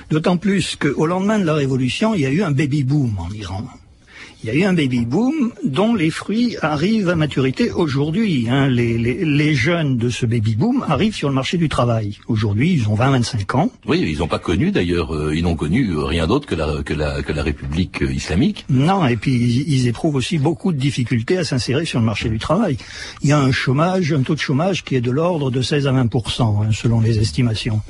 D'autant 0.09 0.37
plus 0.37 0.75
qu'au 0.75 1.05
lendemain 1.05 1.39
de 1.39 1.45
la 1.45 1.53
révolution, 1.53 2.13
il 2.13 2.21
y 2.21 2.25
a 2.25 2.29
eu 2.29 2.43
un 2.43 2.51
baby 2.51 2.83
boom 2.83 3.15
en 3.17 3.31
Iran 3.33 3.65
il 4.45 4.49
y 4.49 4.51
a 4.51 4.53
eu 4.53 4.63
un 4.63 4.73
baby 4.73 5.05
boom 5.05 5.53
dont 5.63 5.95
les 5.95 6.11
fruits 6.11 6.55
arrivent 6.61 7.09
à 7.09 7.15
maturité 7.15 7.71
aujourd'hui. 7.71 8.45
Hein. 8.47 8.67
Les, 8.67 8.95
les, 8.95 9.25
les, 9.25 9.55
jeunes 9.55 9.97
de 9.97 10.09
ce 10.09 10.27
baby 10.27 10.55
boom 10.55 10.85
arrivent 10.87 11.15
sur 11.15 11.29
le 11.29 11.33
marché 11.33 11.57
du 11.57 11.67
travail. 11.67 12.19
Aujourd'hui, 12.27 12.73
ils 12.73 12.87
ont 12.87 12.95
20-25 12.95 13.57
ans. 13.57 13.71
Oui, 13.87 14.05
ils 14.07 14.19
n'ont 14.19 14.27
pas 14.27 14.37
connu 14.37 14.69
d'ailleurs, 14.69 15.15
euh, 15.15 15.35
ils 15.35 15.41
n'ont 15.41 15.55
connu 15.55 15.89
euh, 15.89 16.03
rien 16.03 16.27
d'autre 16.27 16.45
que 16.45 16.53
la, 16.53 16.83
que, 16.83 16.93
la, 16.93 17.23
que 17.23 17.33
la 17.33 17.41
République 17.41 18.03
euh, 18.03 18.13
islamique. 18.13 18.65
Non, 18.69 19.07
et 19.07 19.15
puis 19.15 19.33
ils, 19.33 19.87
éprouvent 19.87 20.13
aussi 20.13 20.37
beaucoup 20.37 20.71
de 20.71 20.77
difficultés 20.77 21.39
à 21.39 21.43
s'insérer 21.43 21.85
sur 21.85 21.99
le 21.99 22.05
marché 22.05 22.29
du 22.29 22.37
travail. 22.37 22.77
Il 23.23 23.29
y 23.29 23.31
a 23.31 23.39
un 23.39 23.51
chômage, 23.51 24.13
un 24.13 24.21
taux 24.21 24.35
de 24.35 24.39
chômage 24.39 24.83
qui 24.83 24.95
est 24.95 25.01
de 25.01 25.11
l'ordre 25.11 25.49
de 25.49 25.63
16 25.63 25.87
à 25.87 25.91
20% 25.91 26.41
hein, 26.41 26.69
selon 26.71 26.99
les 26.99 27.17
estimations, 27.17 27.81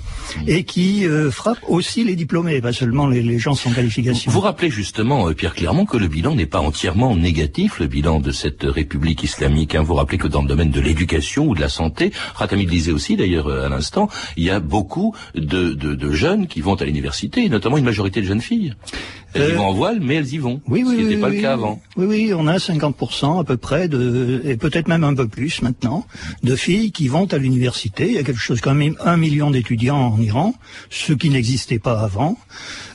et 0.48 0.64
qui 0.64 1.06
frappe 1.32 1.60
aussi 1.68 2.06
les 2.06 2.16
diplômés, 2.16 2.62
pas 2.62 2.72
seulement 2.72 3.08
les, 3.08 3.22
les 3.22 3.40
gens 3.40 3.56
sans 3.56 3.72
qualification. 3.72 4.32
Vous 4.32 4.40
rappelez 4.40 4.70
justement, 4.70 5.34
Pierre 5.34 5.54
Clermont, 5.54 5.86
que 5.86 5.98
le 5.98 6.08
bilan 6.08 6.36
n'est 6.36 6.45
n'est 6.46 6.50
pas 6.50 6.60
entièrement 6.60 7.16
négatif, 7.16 7.80
le 7.80 7.88
bilan 7.88 8.20
de 8.20 8.32
cette 8.32 8.64
République 8.64 9.24
islamique. 9.24 9.74
Hein. 9.74 9.82
Vous 9.82 9.96
rappelez 9.96 10.20
que 10.20 10.28
dans 10.28 10.44
le 10.44 10.48
domaine 10.48 10.70
de 10.70 10.80
l'éducation 10.80 11.48
ou 11.48 11.56
de 11.56 11.62
la 11.62 11.70
santé, 11.70 12.12
Ratamid 12.36 12.70
disait 12.70 12.92
aussi 12.92 13.18
d'ailleurs 13.18 13.48
euh, 13.48 13.66
à 13.66 13.70
l'instant, 13.70 14.10
il 14.38 14.44
y 14.44 14.52
a 14.52 14.60
beaucoup 14.60 15.16
de, 15.34 15.74
de, 15.74 15.96
de 15.96 16.12
jeunes 16.12 16.46
qui 16.46 16.62
vont 16.62 16.76
à 16.76 16.86
l'université, 16.86 17.50
notamment 17.50 17.78
une 17.78 17.86
majorité 17.86 18.22
de 18.22 18.28
jeunes 18.28 18.42
filles. 18.42 18.76
Elles 19.34 19.50
y 19.50 19.54
vont 19.54 19.68
en 19.68 19.74
voile, 19.74 20.00
mais 20.02 20.16
elles 20.16 20.34
y 20.34 20.38
vont. 20.38 20.62
Oui, 20.68 20.84
oui, 20.86 20.92
ce 20.92 20.98
qui 20.98 21.04
n'était 21.04 21.16
oui, 21.16 21.22
pas 21.22 21.30
oui, 21.30 21.36
le 21.38 21.42
cas 21.42 21.54
avant. 21.54 21.82
Oui, 21.98 22.06
oui, 22.06 22.34
on 22.34 22.48
a 22.48 22.58
50% 22.58 23.42
à 23.42 23.44
peu 23.44 23.58
près, 23.58 23.88
de, 23.88 24.42
et 24.46 24.56
peut-être 24.56 24.88
même 24.88 25.04
un 25.04 25.14
peu 25.14 25.28
plus 25.28 25.62
maintenant, 25.62 26.06
de 26.44 26.56
filles 26.56 26.92
qui 26.92 27.08
vont 27.08 27.26
à 27.26 27.38
l'université. 27.38 28.08
Il 28.08 28.14
y 28.14 28.18
a 28.18 28.24
quelque 28.24 28.40
chose 28.40 28.62
comme 28.62 28.82
un 29.04 29.18
million 29.18 29.52
d'étudiants 29.52 30.14
en 30.14 30.22
Iran, 30.22 30.54
ce 30.90 31.12
qui 31.12 31.30
n'existait 31.30 31.80
pas 31.80 32.00
avant. 32.00 32.38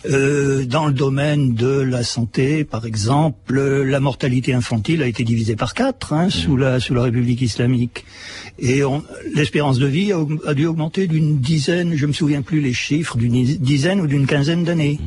Euh, 0.07 0.65
dans 0.65 0.87
le 0.87 0.95
domaine 0.95 1.55
de 1.55 1.81
la 1.81 2.03
santé, 2.03 2.65
par 2.65 2.87
exemple, 2.87 3.61
la 3.61 4.01
mortalité 4.01 4.55
infantile 4.55 5.03
a 5.03 5.07
été 5.07 5.25
divisée 5.25 5.57
par 5.57 5.75
quatre 5.75 6.15
hein, 6.15 6.31
sous 6.31 6.57
la 6.57 6.81
sous 6.81 6.95
la 6.95 7.03
République 7.03 7.43
islamique, 7.43 8.07
et 8.59 8.81
l'espérance 9.35 9.79
de 9.79 9.87
vie 9.87 10.13
a 10.47 10.55
dû 10.55 10.67
augmenter 10.67 11.07
d'une 11.07 11.39
dizaine, 11.39 11.97
je 11.97 12.07
me 12.07 12.13
souviens 12.13 12.41
plus 12.41 12.61
les 12.61 12.73
chiffres, 12.73 13.19
d'une 13.19 13.45
dizaine 13.45 14.01
ou 14.01 14.07
d'une 14.07 14.27
quinzaine 14.27 14.65
d'années. 14.65 14.99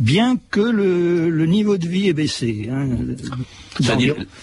Bien 0.00 0.38
que 0.50 0.60
le, 0.60 1.44
niveau 1.44 1.76
de 1.76 1.86
vie 1.86 2.08
ait 2.08 2.14
baissé. 2.14 2.70
Hein, 2.72 2.88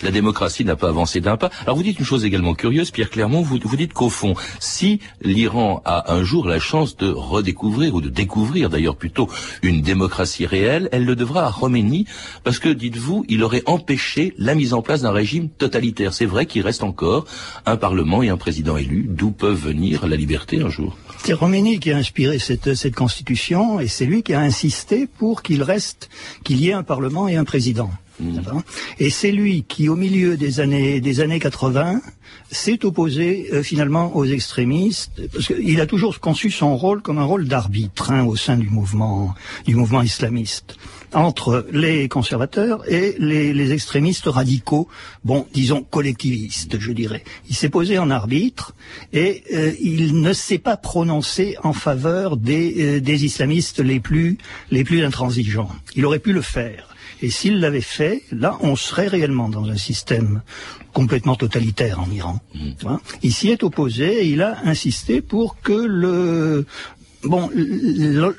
la 0.03 0.11
démocratie 0.11 0.63
n'a 0.63 0.75
pas 0.75 0.89
avancé 0.89 1.19
d'un 1.19 1.35
pas. 1.35 1.49
Alors 1.63 1.75
vous 1.75 1.81
dites 1.81 1.97
une 1.97 2.05
chose 2.05 2.25
également 2.25 2.53
curieuse, 2.53 2.91
Pierre 2.91 3.09
Clermont, 3.09 3.41
vous, 3.41 3.57
vous 3.63 3.75
dites 3.75 3.91
qu'au 3.91 4.09
fond, 4.09 4.35
si 4.59 4.99
l'Iran 5.21 5.81
a 5.83 6.13
un 6.13 6.23
jour 6.23 6.47
la 6.47 6.59
chance 6.59 6.95
de 6.95 7.09
redécouvrir, 7.09 7.95
ou 7.95 8.01
de 8.01 8.09
découvrir 8.09 8.69
d'ailleurs 8.69 8.95
plutôt, 8.95 9.29
une 9.63 9.81
démocratie 9.81 10.45
réelle, 10.45 10.89
elle 10.91 11.05
le 11.05 11.15
devra 11.15 11.47
à 11.47 11.51
Khomeini, 11.51 12.05
parce 12.43 12.59
que, 12.59 12.69
dites-vous, 12.69 13.25
il 13.27 13.43
aurait 13.43 13.63
empêché 13.65 14.35
la 14.37 14.53
mise 14.53 14.75
en 14.75 14.83
place 14.83 15.01
d'un 15.01 15.11
régime 15.11 15.49
totalitaire. 15.49 16.13
C'est 16.13 16.27
vrai 16.27 16.45
qu'il 16.45 16.61
reste 16.61 16.83
encore 16.83 17.25
un 17.65 17.77
Parlement 17.77 18.21
et 18.21 18.29
un 18.29 18.37
président 18.37 18.77
élu, 18.77 19.07
d'où 19.09 19.31
peuvent 19.31 19.59
venir 19.59 20.05
la 20.05 20.17
liberté 20.17 20.61
un 20.61 20.69
jour? 20.69 20.95
C'est 21.27 21.37
Khomeini 21.37 21.81
qui 21.81 21.91
a 21.91 21.97
inspiré 21.97 22.39
cette, 22.39 22.73
cette 22.73 22.95
constitution 22.95 23.81
et 23.81 23.89
c'est 23.89 24.05
lui 24.05 24.23
qui 24.23 24.33
a 24.33 24.39
insisté 24.39 25.07
pour 25.07 25.43
qu'il 25.43 25.61
reste, 25.61 26.09
qu'il 26.45 26.61
y 26.61 26.69
ait 26.69 26.73
un 26.73 26.83
parlement 26.83 27.27
et 27.27 27.35
un 27.35 27.43
président. 27.43 27.91
D'accord 28.19 28.63
Et 28.99 29.09
c'est 29.09 29.31
lui 29.31 29.63
qui, 29.67 29.89
au 29.89 29.95
milieu 29.95 30.37
des 30.37 30.59
années 30.59 30.99
des 31.01 31.19
années 31.19 31.39
80, 31.39 32.01
s'est 32.51 32.83
opposé 32.85 33.49
euh, 33.53 33.61
finalement 33.61 34.15
aux 34.15 34.25
extrémistes, 34.25 35.21
parce 35.31 35.47
qu'il 35.47 35.79
a 35.81 35.85
toujours 35.85 36.19
conçu 36.19 36.49
son 36.49 36.77
rôle 36.77 37.01
comme 37.01 37.19
un 37.19 37.25
rôle 37.25 37.47
d'arbitre 37.47 38.11
hein, 38.11 38.23
au 38.23 38.35
sein 38.35 38.57
du 38.57 38.69
mouvement 38.69 39.35
du 39.65 39.75
mouvement 39.75 40.01
islamiste 40.01 40.77
entre 41.13 41.65
les 41.71 42.09
conservateurs 42.09 42.83
et 42.89 43.15
les, 43.19 43.53
les 43.53 43.71
extrémistes 43.71 44.25
radicaux, 44.25 44.87
bon, 45.23 45.47
disons 45.53 45.83
collectivistes, 45.83 46.79
je 46.79 46.91
dirais. 46.91 47.23
Il 47.49 47.55
s'est 47.55 47.69
posé 47.69 47.97
en 47.97 48.09
arbitre 48.09 48.75
et 49.13 49.43
euh, 49.53 49.71
il 49.79 50.21
ne 50.21 50.33
s'est 50.33 50.57
pas 50.57 50.77
prononcé 50.77 51.55
en 51.63 51.73
faveur 51.73 52.35
des, 52.37 52.97
euh, 52.97 52.99
des 52.99 53.25
islamistes 53.25 53.79
les 53.79 53.99
plus 53.99 54.37
les 54.71 54.83
plus 54.83 55.03
intransigeants. 55.03 55.69
Il 55.95 56.05
aurait 56.05 56.19
pu 56.19 56.33
le 56.33 56.41
faire. 56.41 56.95
Et 57.21 57.29
s'il 57.29 57.59
l'avait 57.59 57.81
fait, 57.81 58.23
là, 58.31 58.57
on 58.61 58.75
serait 58.75 59.07
réellement 59.07 59.49
dans 59.49 59.65
un 59.69 59.77
système 59.77 60.41
complètement 60.93 61.35
totalitaire 61.35 61.99
en 61.99 62.09
Iran. 62.11 62.39
Hein. 62.85 62.99
Il 63.23 63.33
s'y 63.33 63.49
est 63.49 63.63
opposé 63.63 64.23
et 64.23 64.27
il 64.27 64.41
a 64.41 64.57
insisté 64.65 65.21
pour 65.21 65.59
que 65.61 65.73
le 65.73 66.65
bon, 67.23 67.49
le- 67.53 68.35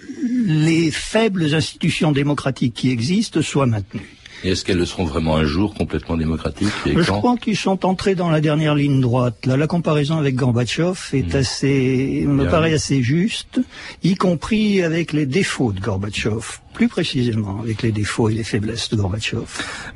les 0.46 0.90
faibles 0.90 1.54
institutions 1.54 2.12
démocratiques 2.12 2.74
qui 2.74 2.90
existent 2.90 3.42
soient 3.42 3.66
maintenues. 3.66 4.14
Et 4.44 4.50
est-ce 4.50 4.64
qu'elles 4.64 4.78
le 4.78 4.86
seront 4.86 5.04
vraiment 5.04 5.36
un 5.36 5.44
jour 5.44 5.74
complètement 5.74 6.16
démocratiques 6.16 6.68
et 6.86 6.92
Je 6.94 7.02
quand 7.10 7.18
crois 7.18 7.36
qu'ils 7.36 7.56
sont 7.56 7.84
entrés 7.84 8.14
dans 8.14 8.30
la 8.30 8.40
dernière 8.40 8.76
ligne 8.76 9.00
droite. 9.00 9.46
Là, 9.46 9.56
la 9.56 9.66
comparaison 9.66 10.16
avec 10.16 10.36
Gorbatchev 10.36 10.96
est 11.12 11.34
assez, 11.34 12.24
me 12.24 12.42
Bien. 12.42 12.50
paraît 12.50 12.72
assez 12.72 13.02
juste, 13.02 13.60
y 14.04 14.14
compris 14.14 14.80
avec 14.84 15.12
les 15.12 15.26
défauts 15.26 15.72
de 15.72 15.80
Gorbatchev, 15.80 16.60
plus 16.78 16.86
précisément 16.86 17.58
avec 17.60 17.82
les 17.82 17.90
défauts 17.90 18.28
et 18.28 18.34
les 18.34 18.44
faiblesses 18.44 18.88
de 18.90 18.94
Gorbatchev. 18.94 19.42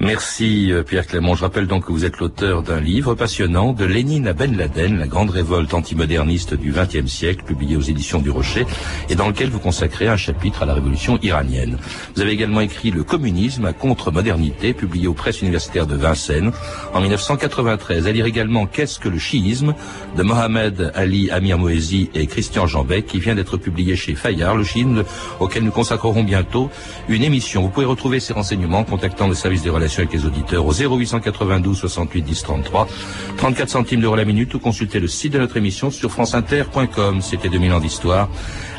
Merci 0.00 0.72
euh, 0.72 0.82
Pierre 0.82 1.06
Clément. 1.06 1.36
Je 1.36 1.42
rappelle 1.42 1.68
donc 1.68 1.86
que 1.86 1.92
vous 1.92 2.04
êtes 2.04 2.18
l'auteur 2.18 2.64
d'un 2.64 2.80
livre 2.80 3.14
passionnant 3.14 3.72
de 3.72 3.84
Lénine 3.84 4.26
à 4.26 4.32
Ben 4.32 4.56
Laden, 4.56 4.98
la 4.98 5.06
grande 5.06 5.30
révolte 5.30 5.74
antimoderniste 5.74 6.54
du 6.54 6.72
XXe 6.72 7.06
siècle, 7.06 7.44
publié 7.44 7.76
aux 7.76 7.82
éditions 7.82 8.18
du 8.18 8.30
Rocher, 8.30 8.66
et 9.08 9.14
dans 9.14 9.28
lequel 9.28 9.48
vous 9.48 9.60
consacrez 9.60 10.08
un 10.08 10.16
chapitre 10.16 10.64
à 10.64 10.66
la 10.66 10.74
révolution 10.74 11.20
iranienne. 11.22 11.78
Vous 12.16 12.20
avez 12.20 12.32
également 12.32 12.60
écrit 12.60 12.90
Le 12.90 13.04
communisme 13.04 13.64
à 13.64 13.72
contre-modernité, 13.72 14.74
publié 14.74 15.06
aux 15.06 15.14
presses 15.14 15.40
universitaires 15.40 15.86
de 15.86 15.94
Vincennes 15.94 16.50
en 16.94 17.00
1993. 17.00 18.08
À 18.08 18.10
lire 18.10 18.26
également 18.26 18.66
Qu'est-ce 18.66 18.98
que 18.98 19.08
le 19.08 19.20
chiisme 19.20 19.76
de 20.16 20.22
Mohamed 20.24 20.90
Ali 20.96 21.30
Amir 21.30 21.58
Moezi 21.58 22.10
et 22.12 22.26
Christian 22.26 22.66
Jambec, 22.66 23.06
qui 23.06 23.20
vient 23.20 23.36
d'être 23.36 23.56
publié 23.56 23.94
chez 23.94 24.16
Fayard, 24.16 24.56
le 24.56 24.64
chiisme 24.64 25.04
auquel 25.38 25.62
nous 25.62 25.70
consacrerons 25.70 26.24
bientôt 26.24 26.70
une 27.08 27.22
émission. 27.22 27.62
Vous 27.62 27.68
pouvez 27.68 27.86
retrouver 27.86 28.20
ces 28.20 28.32
renseignements 28.32 28.80
en 28.80 28.84
contactant 28.84 29.28
le 29.28 29.34
service 29.34 29.62
des 29.62 29.70
relations 29.70 30.02
avec 30.02 30.12
les 30.12 30.26
auditeurs 30.26 30.66
au 30.66 30.72
0892 30.72 31.76
68 31.78 32.22
10 32.22 32.42
33, 32.42 32.88
34 33.36 33.68
centimes 33.68 34.00
d'euros 34.00 34.16
la 34.16 34.24
minute 34.24 34.52
ou 34.54 34.58
consulter 34.58 35.00
le 35.00 35.08
site 35.08 35.32
de 35.32 35.38
notre 35.38 35.56
émission 35.56 35.90
sur 35.90 36.10
franceinter.com. 36.10 37.20
C'était 37.22 37.48
2000 37.48 37.72
ans 37.72 37.80
d'histoire. 37.80 38.28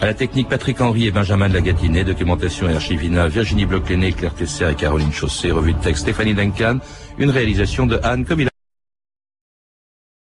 À 0.01 0.05
la 0.05 0.13
technique 0.13 0.49
Patrick 0.49 0.79
Henry 0.81 1.07
et 1.07 1.11
Benjamin 1.11 1.49
de 1.49 1.53
la 1.53 2.03
documentation 2.03 2.69
et 2.69 2.75
archivina 2.75 3.27
Virginie 3.27 3.65
Bloch-Léné, 3.65 4.11
Claire 4.13 4.33
Tesser 4.33 4.69
et 4.71 4.75
Caroline 4.75 5.11
Chausset, 5.11 5.51
revue 5.51 5.73
de 5.73 5.79
texte 5.79 6.03
Stéphanie 6.03 6.33
Duncan, 6.33 6.79
une 7.17 7.29
réalisation 7.29 7.85
de 7.85 7.99
Anne 8.03 8.25
Comila. 8.25 8.52